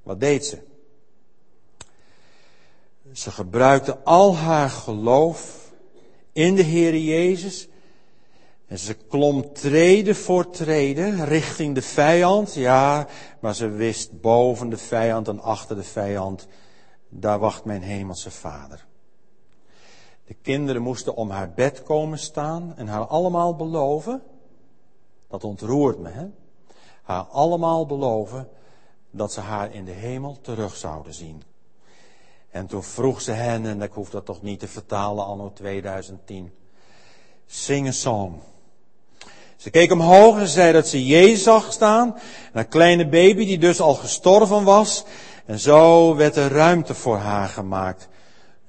Wat 0.04 0.20
deed 0.20 0.46
ze? 0.46 0.58
Ze 3.14 3.32
gebruikte 3.32 3.98
al 4.04 4.36
haar 4.36 4.70
geloof 4.70 5.72
in 6.34 6.56
de 6.56 6.64
Heer 6.64 6.98
Jezus. 6.98 7.68
En 8.70 8.80
ze 8.80 8.94
klom 8.94 9.54
treden 9.54 10.16
voor 10.16 10.50
treden 10.50 11.26
richting 11.26 11.76
de 11.76 11.82
vijand. 11.82 12.54
Ja, 12.54 13.08
maar 13.40 13.56
ze 13.56 13.70
wist 13.70 14.22
boven 14.22 14.70
de 14.70 14.78
vijand 14.78 15.28
en 15.28 15.40
achter 15.40 15.76
de 15.76 15.84
vijand, 15.84 16.48
daar 17.10 17.40
wacht 17.40 17.66
mijn 17.66 17.82
hemelse 17.82 18.32
vader. 18.32 18.86
De 20.26 20.34
kinderen 20.34 20.82
moesten 20.82 21.16
om 21.16 21.30
haar 21.30 21.52
bed 21.54 21.84
komen 21.84 22.20
staan 22.20 22.74
en 22.76 22.88
haar 22.88 23.08
allemaal 23.08 23.56
beloven. 23.56 24.24
Dat 25.28 25.44
ontroert 25.44 26.00
me, 26.00 26.10
hè? 26.10 26.26
Haar 27.04 27.24
allemaal 27.24 27.86
beloven 27.86 28.50
dat 29.12 29.34
ze 29.34 29.40
haar 29.40 29.74
in 29.74 29.86
de 29.86 29.92
hemel 29.92 30.38
terug 30.42 30.76
zouden 30.76 31.14
zien. 31.14 31.44
En 32.50 32.68
toen 32.68 32.84
vroeg 32.84 33.22
ze 33.22 33.32
hen, 33.32 33.66
en 33.66 33.82
ik 33.82 33.92
hoef 33.92 34.10
dat 34.10 34.26
toch 34.26 34.42
niet 34.42 34.60
te 34.60 34.68
vertalen 34.68 35.26
anno 35.26 35.52
2010, 35.54 36.54
sing 37.46 37.88
a 37.88 37.92
song. 37.92 38.42
Ze 39.60 39.70
keek 39.70 39.92
omhoog 39.92 40.38
en 40.38 40.48
zei 40.48 40.74
dat 40.74 40.88
ze 40.88 41.06
Jezus 41.06 41.44
zag 41.44 41.72
staan, 41.72 42.16
een 42.54 42.68
kleine 42.68 43.08
baby 43.08 43.46
die 43.46 43.58
dus 43.58 43.80
al 43.82 43.94
gestorven 43.94 44.64
was. 44.64 45.04
En 45.46 45.60
zo 45.60 46.16
werd 46.16 46.36
er 46.36 46.52
ruimte 46.52 46.94
voor 46.94 47.18
haar 47.18 47.48
gemaakt. 47.48 48.08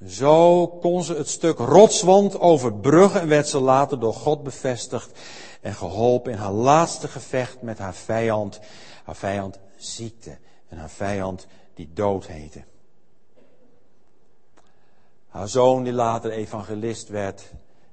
Zo 0.07 0.66
kon 0.66 1.03
ze 1.03 1.14
het 1.14 1.28
stuk 1.28 1.59
rotswand 1.59 2.41
overbruggen 2.41 3.20
en 3.20 3.28
werd 3.28 3.49
ze 3.49 3.61
later 3.61 4.01
door 4.01 4.14
God 4.14 4.43
bevestigd 4.43 5.18
en 5.61 5.74
geholpen 5.74 6.32
in 6.32 6.38
haar 6.38 6.53
laatste 6.53 7.09
gevecht 7.09 7.62
met 7.62 7.78
haar 7.78 7.95
vijand. 7.95 8.61
Haar 9.05 9.16
vijand 9.16 9.59
ziekte 9.76 10.38
en 10.68 10.78
haar 10.78 10.91
vijand 10.91 11.47
die 11.74 11.91
dood 11.95 12.26
heette. 12.26 12.64
Haar 15.28 15.49
zoon, 15.49 15.82
die 15.82 15.93
later 15.93 16.30
evangelist 16.30 17.09
werd, 17.09 17.43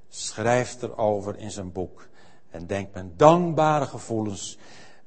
schrijft 0.09 0.83
erover 0.83 1.37
in 1.37 1.51
zijn 1.51 1.71
boek 1.71 2.07
en 2.49 2.67
denkt 2.67 2.93
met 2.93 3.19
dankbare 3.19 3.85
gevoelens 3.85 4.57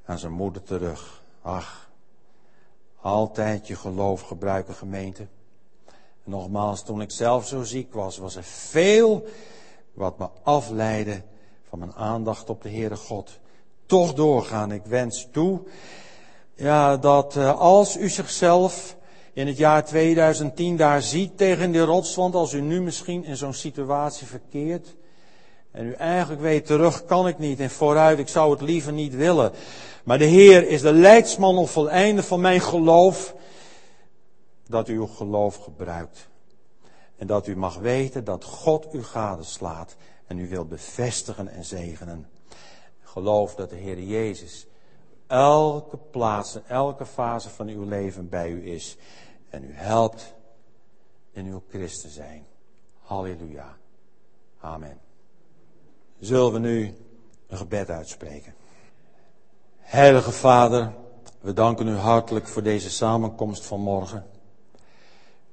aan 0.04 0.18
zijn 0.18 0.32
moeder 0.32 0.62
terug. 0.62 1.22
Ach, 1.42 1.90
altijd 3.00 3.66
je 3.66 3.74
geloof 3.74 4.20
gebruiken 4.20 4.74
gemeente. 4.74 5.26
En 6.24 6.30
nogmaals, 6.30 6.84
toen 6.84 7.00
ik 7.00 7.10
zelf 7.10 7.46
zo 7.46 7.62
ziek 7.62 7.94
was, 7.94 8.18
was 8.18 8.36
er 8.36 8.42
veel 8.42 9.26
wat 9.92 10.18
me 10.18 10.28
afleidde 10.42 11.22
van 11.68 11.78
mijn 11.78 11.94
aandacht 11.94 12.50
op 12.50 12.62
de 12.62 12.70
Heere 12.70 12.96
God. 12.96 13.38
Toch 13.86 14.14
doorgaan. 14.14 14.72
Ik 14.72 14.84
wens 14.84 15.28
toe 15.30 15.60
ja, 16.60 16.96
dat 16.96 17.36
uh, 17.36 17.60
als 17.60 17.96
u 17.96 18.08
zichzelf 18.08 18.96
in 19.32 19.46
het 19.46 19.56
jaar 19.56 19.84
2010 19.84 20.76
daar 20.76 21.02
ziet 21.02 21.36
tegen 21.38 21.70
die 21.70 21.80
rotswand, 21.80 22.34
als 22.34 22.52
u 22.52 22.60
nu 22.60 22.80
misschien 22.80 23.24
in 23.24 23.36
zo'n 23.36 23.54
situatie 23.54 24.26
verkeert, 24.26 24.94
en 25.70 25.86
u 25.86 25.92
eigenlijk 25.92 26.40
weet, 26.40 26.66
terug 26.66 27.04
kan 27.04 27.28
ik 27.28 27.38
niet 27.38 27.60
en 27.60 27.70
vooruit, 27.70 28.18
ik 28.18 28.28
zou 28.28 28.50
het 28.50 28.60
liever 28.60 28.92
niet 28.92 29.14
willen. 29.14 29.52
Maar 30.04 30.18
de 30.18 30.24
Heer 30.24 30.68
is 30.68 30.80
de 30.80 30.92
leidsman 30.92 31.58
of 31.58 31.70
voleinde 31.70 32.22
van 32.22 32.40
mijn 32.40 32.60
geloof, 32.60 33.34
dat 34.66 34.88
u 34.88 34.94
uw 34.94 35.06
geloof 35.06 35.56
gebruikt. 35.56 36.28
En 37.16 37.26
dat 37.26 37.46
u 37.46 37.56
mag 37.56 37.76
weten 37.76 38.24
dat 38.24 38.44
God 38.44 38.94
u 38.94 39.02
gadeslaat 39.02 39.96
en 40.26 40.38
u 40.38 40.48
wil 40.48 40.64
bevestigen 40.64 41.48
en 41.48 41.64
zegenen. 41.64 42.28
Geloof 43.02 43.54
dat 43.54 43.70
de 43.70 43.76
Heer 43.76 44.02
Jezus 44.02 44.66
elke 45.26 45.96
plaats 45.96 46.54
en 46.54 46.62
elke 46.68 47.06
fase 47.06 47.48
van 47.48 47.68
uw 47.68 47.84
leven 47.84 48.28
bij 48.28 48.50
u 48.50 48.72
is. 48.72 48.96
En 49.50 49.64
u 49.64 49.72
helpt 49.72 50.34
in 51.32 51.46
uw 51.46 51.62
christen 51.68 52.10
zijn. 52.10 52.46
Halleluja. 53.00 53.76
Amen. 54.60 55.09
Zullen 56.20 56.52
we 56.52 56.58
nu 56.58 56.94
een 57.48 57.56
gebed 57.56 57.90
uitspreken. 57.90 58.54
Heilige 59.78 60.32
Vader, 60.32 60.92
we 61.40 61.52
danken 61.52 61.88
u 61.88 61.96
hartelijk 61.96 62.48
voor 62.48 62.62
deze 62.62 62.90
samenkomst 62.90 63.66
van 63.66 63.80
morgen. 63.80 64.26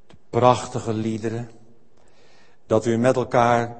De 0.08 0.16
prachtige 0.30 0.94
liederen. 0.94 1.50
Dat 2.66 2.86
u 2.86 2.98
met 2.98 3.16
elkaar 3.16 3.76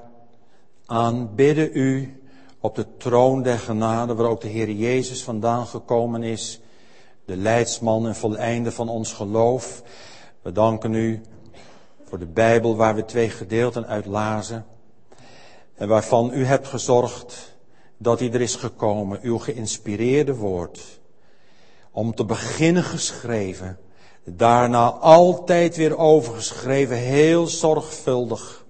aanbidden 0.86 1.70
u 1.74 2.22
op 2.60 2.76
de 2.76 2.98
troon 2.98 3.44
der 3.44 3.60
genade, 3.60 4.16
waar 4.16 4.30
ook 4.30 4.42
de 4.42 4.48
Heer 4.48 4.72
Jezus 4.72 5.24
vandaan 5.24 5.68
gekomen 5.68 6.24
is, 6.24 6.60
de 7.26 7.38
leidsman 7.38 8.08
en 8.08 8.16
voleinde 8.16 8.72
van 8.72 8.90
ons 8.90 9.14
geloof. 9.14 9.84
We 10.42 10.52
danken 10.52 10.94
u 10.94 11.22
voor 12.04 12.20
de 12.20 12.26
Bijbel 12.26 12.76
waar 12.76 12.96
we 12.96 13.06
twee 13.06 13.30
gedeelten 13.30 13.88
uit 13.88 14.06
lazen 14.06 14.66
en 15.78 15.88
waarvan 15.88 16.32
u 16.34 16.46
hebt 16.46 16.68
gezorgd 16.68 17.56
dat 17.98 18.20
hij 18.20 18.32
er 18.32 18.42
is 18.42 18.56
gekomen, 18.56 19.20
uw 19.22 19.38
geïnspireerde 19.38 20.36
woord, 20.36 21.00
om 21.92 22.16
te 22.16 22.26
beginnen 22.26 22.84
geschreven, 22.84 23.78
daarna 24.24 24.90
altijd 24.90 25.76
weer 25.76 25.98
overgeschreven, 25.98 26.98
heel 26.98 27.48
zorgvuldig, 27.48 28.66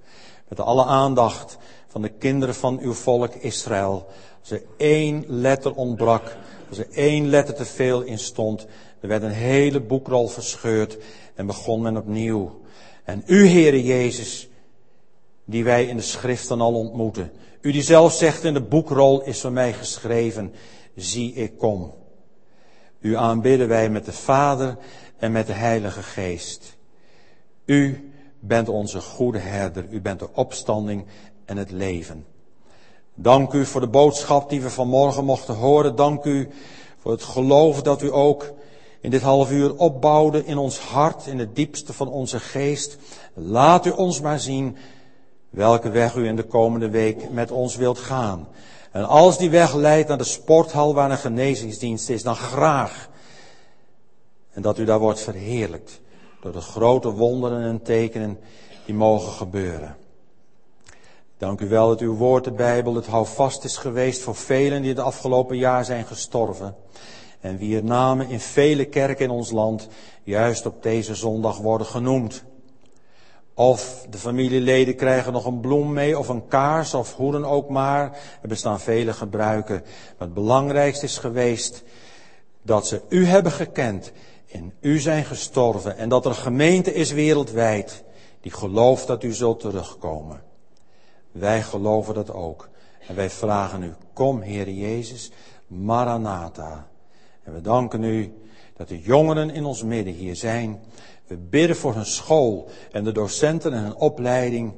met 0.47 0.59
alle 0.59 0.85
aandacht 0.85 1.57
van 1.87 2.01
de 2.01 2.09
kinderen 2.09 2.55
van 2.55 2.79
uw 2.79 2.93
volk 2.93 3.33
Israël. 3.33 4.07
Als 4.39 4.51
er 4.51 4.63
één 4.77 5.23
letter 5.27 5.73
ontbrak, 5.75 6.37
als 6.69 6.77
er 6.77 6.87
één 6.91 7.29
letter 7.29 7.55
te 7.55 7.65
veel 7.65 8.01
in 8.01 8.19
stond, 8.19 8.67
er 8.99 9.07
werd 9.07 9.23
een 9.23 9.29
hele 9.29 9.79
boekrol 9.79 10.27
verscheurd 10.27 10.97
en 11.35 11.45
begon 11.45 11.81
men 11.81 11.97
opnieuw. 11.97 12.61
En 13.03 13.23
u, 13.25 13.47
Heere 13.47 13.83
Jezus, 13.83 14.49
die 15.49 15.63
wij 15.63 15.85
in 15.85 15.95
de 15.95 16.01
schriften 16.01 16.61
al 16.61 16.73
ontmoeten. 16.73 17.31
U 17.61 17.71
die 17.71 17.81
zelf 17.81 18.13
zegt 18.13 18.43
in 18.43 18.53
de 18.53 18.61
boekrol 18.61 19.21
is 19.23 19.41
voor 19.41 19.51
mij 19.51 19.73
geschreven, 19.73 20.53
zie 20.95 21.33
ik 21.33 21.57
kom. 21.57 21.93
U 22.99 23.15
aanbidden 23.15 23.67
wij 23.67 23.89
met 23.89 24.05
de 24.05 24.13
Vader 24.13 24.77
en 25.17 25.31
met 25.31 25.47
de 25.47 25.53
Heilige 25.53 26.03
Geest. 26.03 26.77
U 27.65 28.11
bent 28.39 28.69
onze 28.69 29.01
goede 29.01 29.39
herder. 29.39 29.85
U 29.89 30.01
bent 30.01 30.19
de 30.19 30.29
opstanding 30.33 31.05
en 31.45 31.57
het 31.57 31.71
leven. 31.71 32.25
Dank 33.13 33.53
u 33.53 33.65
voor 33.65 33.81
de 33.81 33.87
boodschap 33.87 34.49
die 34.49 34.61
we 34.61 34.69
vanmorgen 34.69 35.25
mochten 35.25 35.55
horen. 35.55 35.95
Dank 35.95 36.23
u 36.25 36.49
voor 36.97 37.11
het 37.11 37.23
geloof 37.23 37.81
dat 37.81 38.01
u 38.01 38.13
ook 38.13 38.53
in 39.01 39.09
dit 39.09 39.21
half 39.21 39.51
uur 39.51 39.75
opbouwde 39.75 40.45
in 40.45 40.57
ons 40.57 40.79
hart, 40.79 41.27
in 41.27 41.39
het 41.39 41.55
diepste 41.55 41.93
van 41.93 42.09
onze 42.09 42.39
geest. 42.39 42.97
Laat 43.33 43.85
u 43.85 43.89
ons 43.89 44.21
maar 44.21 44.39
zien 44.39 44.77
welke 45.49 45.89
weg 45.89 46.15
u 46.15 46.25
in 46.25 46.35
de 46.35 46.43
komende 46.43 46.89
week 46.89 47.29
met 47.29 47.51
ons 47.51 47.75
wilt 47.75 47.99
gaan. 47.99 48.47
En 48.91 49.07
als 49.07 49.37
die 49.37 49.49
weg 49.49 49.73
leidt 49.73 50.07
naar 50.07 50.17
de 50.17 50.23
sporthal 50.23 50.93
waar 50.93 51.11
een 51.11 51.17
genezingsdienst 51.17 52.09
is, 52.09 52.23
dan 52.23 52.35
graag. 52.35 53.09
En 54.51 54.61
dat 54.61 54.77
u 54.77 54.85
daar 54.85 54.99
wordt 54.99 55.19
verheerlijkt 55.19 56.01
door 56.41 56.51
de 56.51 56.61
grote 56.61 57.11
wonderen 57.11 57.63
en 57.63 57.81
tekenen 57.81 58.39
die 58.85 58.95
mogen 58.95 59.31
gebeuren. 59.31 59.95
Dank 61.37 61.61
u 61.61 61.69
wel 61.69 61.87
dat 61.87 61.99
uw 61.99 62.15
woord, 62.15 62.43
de 62.43 62.51
Bijbel, 62.51 62.95
het 62.95 63.05
houvast 63.05 63.63
is 63.63 63.77
geweest 63.77 64.21
voor 64.21 64.35
velen 64.35 64.81
die 64.81 64.89
het 64.89 64.99
afgelopen 64.99 65.57
jaar 65.57 65.85
zijn 65.85 66.05
gestorven. 66.05 66.75
En 67.39 67.57
wie 67.57 67.83
namen 67.83 68.29
in 68.29 68.39
vele 68.39 68.85
kerken 68.85 69.25
in 69.25 69.31
ons 69.31 69.51
land 69.51 69.87
juist 70.23 70.65
op 70.65 70.83
deze 70.83 71.15
zondag 71.15 71.57
worden 71.57 71.87
genoemd. 71.87 72.43
Of 73.57 74.05
de 74.09 74.17
familieleden 74.17 74.95
krijgen 74.95 75.33
nog 75.33 75.45
een 75.45 75.59
bloem 75.59 75.93
mee 75.93 76.19
of 76.19 76.27
een 76.27 76.47
kaars 76.47 76.93
of 76.93 77.15
hoe 77.15 77.31
dan 77.31 77.45
ook 77.45 77.69
maar. 77.69 78.19
Er 78.41 78.47
bestaan 78.47 78.79
vele 78.79 79.13
gebruiken. 79.13 79.81
Maar 79.83 80.27
het 80.27 80.33
belangrijkste 80.33 81.05
is 81.05 81.17
geweest 81.17 81.83
dat 82.61 82.87
ze 82.87 83.01
u 83.09 83.25
hebben 83.25 83.51
gekend, 83.51 84.11
in 84.45 84.73
u 84.81 84.99
zijn 84.99 85.25
gestorven 85.25 85.97
en 85.97 86.09
dat 86.09 86.25
er 86.25 86.31
een 86.31 86.37
gemeente 86.37 86.93
is 86.93 87.11
wereldwijd 87.11 88.03
die 88.41 88.51
gelooft 88.51 89.07
dat 89.07 89.23
u 89.23 89.33
zult 89.33 89.59
terugkomen. 89.59 90.41
Wij 91.31 91.61
geloven 91.61 92.13
dat 92.13 92.33
ook. 92.33 92.69
En 93.07 93.15
wij 93.15 93.29
vragen 93.29 93.83
u, 93.83 93.93
kom 94.13 94.41
Heer 94.41 94.69
Jezus, 94.69 95.31
Maranatha. 95.67 96.87
En 97.43 97.53
we 97.53 97.61
danken 97.61 98.03
u 98.03 98.33
dat 98.75 98.87
de 98.87 99.01
jongeren 99.01 99.49
in 99.49 99.65
ons 99.65 99.83
midden 99.83 100.13
hier 100.13 100.35
zijn. 100.35 100.79
We 101.27 101.37
bidden 101.37 101.75
voor 101.75 101.93
hun 101.93 102.05
school 102.05 102.69
en 102.91 103.03
de 103.03 103.11
docenten 103.11 103.73
en 103.73 103.83
hun 103.83 103.95
opleiding. 103.95 104.73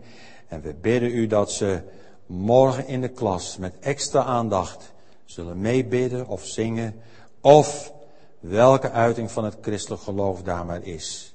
En 0.47 0.62
we 0.62 0.74
bidden 0.74 1.10
u 1.12 1.28
dat 1.28 1.52
ze 1.52 1.82
morgen 2.26 2.88
in 2.88 3.02
de 3.02 3.08
klas 3.08 3.58
met 3.58 3.74
extra 3.80 4.24
aandacht 4.24 4.93
zullen 5.26 5.62
meebidden 5.62 6.28
of 6.28 6.45
zingen. 6.45 7.02
Of 7.41 7.93
welke 8.39 8.91
uiting 8.91 9.32
van 9.32 9.43
het 9.43 9.58
christelijk 9.62 10.02
geloof 10.02 10.41
daar 10.41 10.66
maar 10.66 10.84
is. 10.84 11.34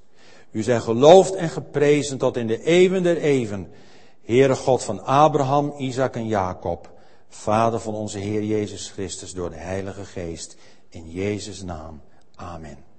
U 0.50 0.62
zij 0.62 0.80
geloofd 0.80 1.34
en 1.34 1.48
geprezen 1.48 2.18
tot 2.18 2.36
in 2.36 2.46
de 2.46 2.62
eeuwen 2.62 3.02
der 3.02 3.16
eeuwen. 3.16 3.72
Heere 4.22 4.54
God 4.54 4.82
van 4.82 5.04
Abraham, 5.04 5.74
Isaac 5.78 6.14
en 6.14 6.26
Jacob. 6.26 6.92
Vader 7.28 7.80
van 7.80 7.94
onze 7.94 8.18
Heer 8.18 8.44
Jezus 8.44 8.90
Christus 8.90 9.32
door 9.32 9.50
de 9.50 9.56
Heilige 9.56 10.04
Geest. 10.04 10.56
In 10.88 11.10
Jezus' 11.10 11.62
naam. 11.62 12.00
Amen. 12.34 12.93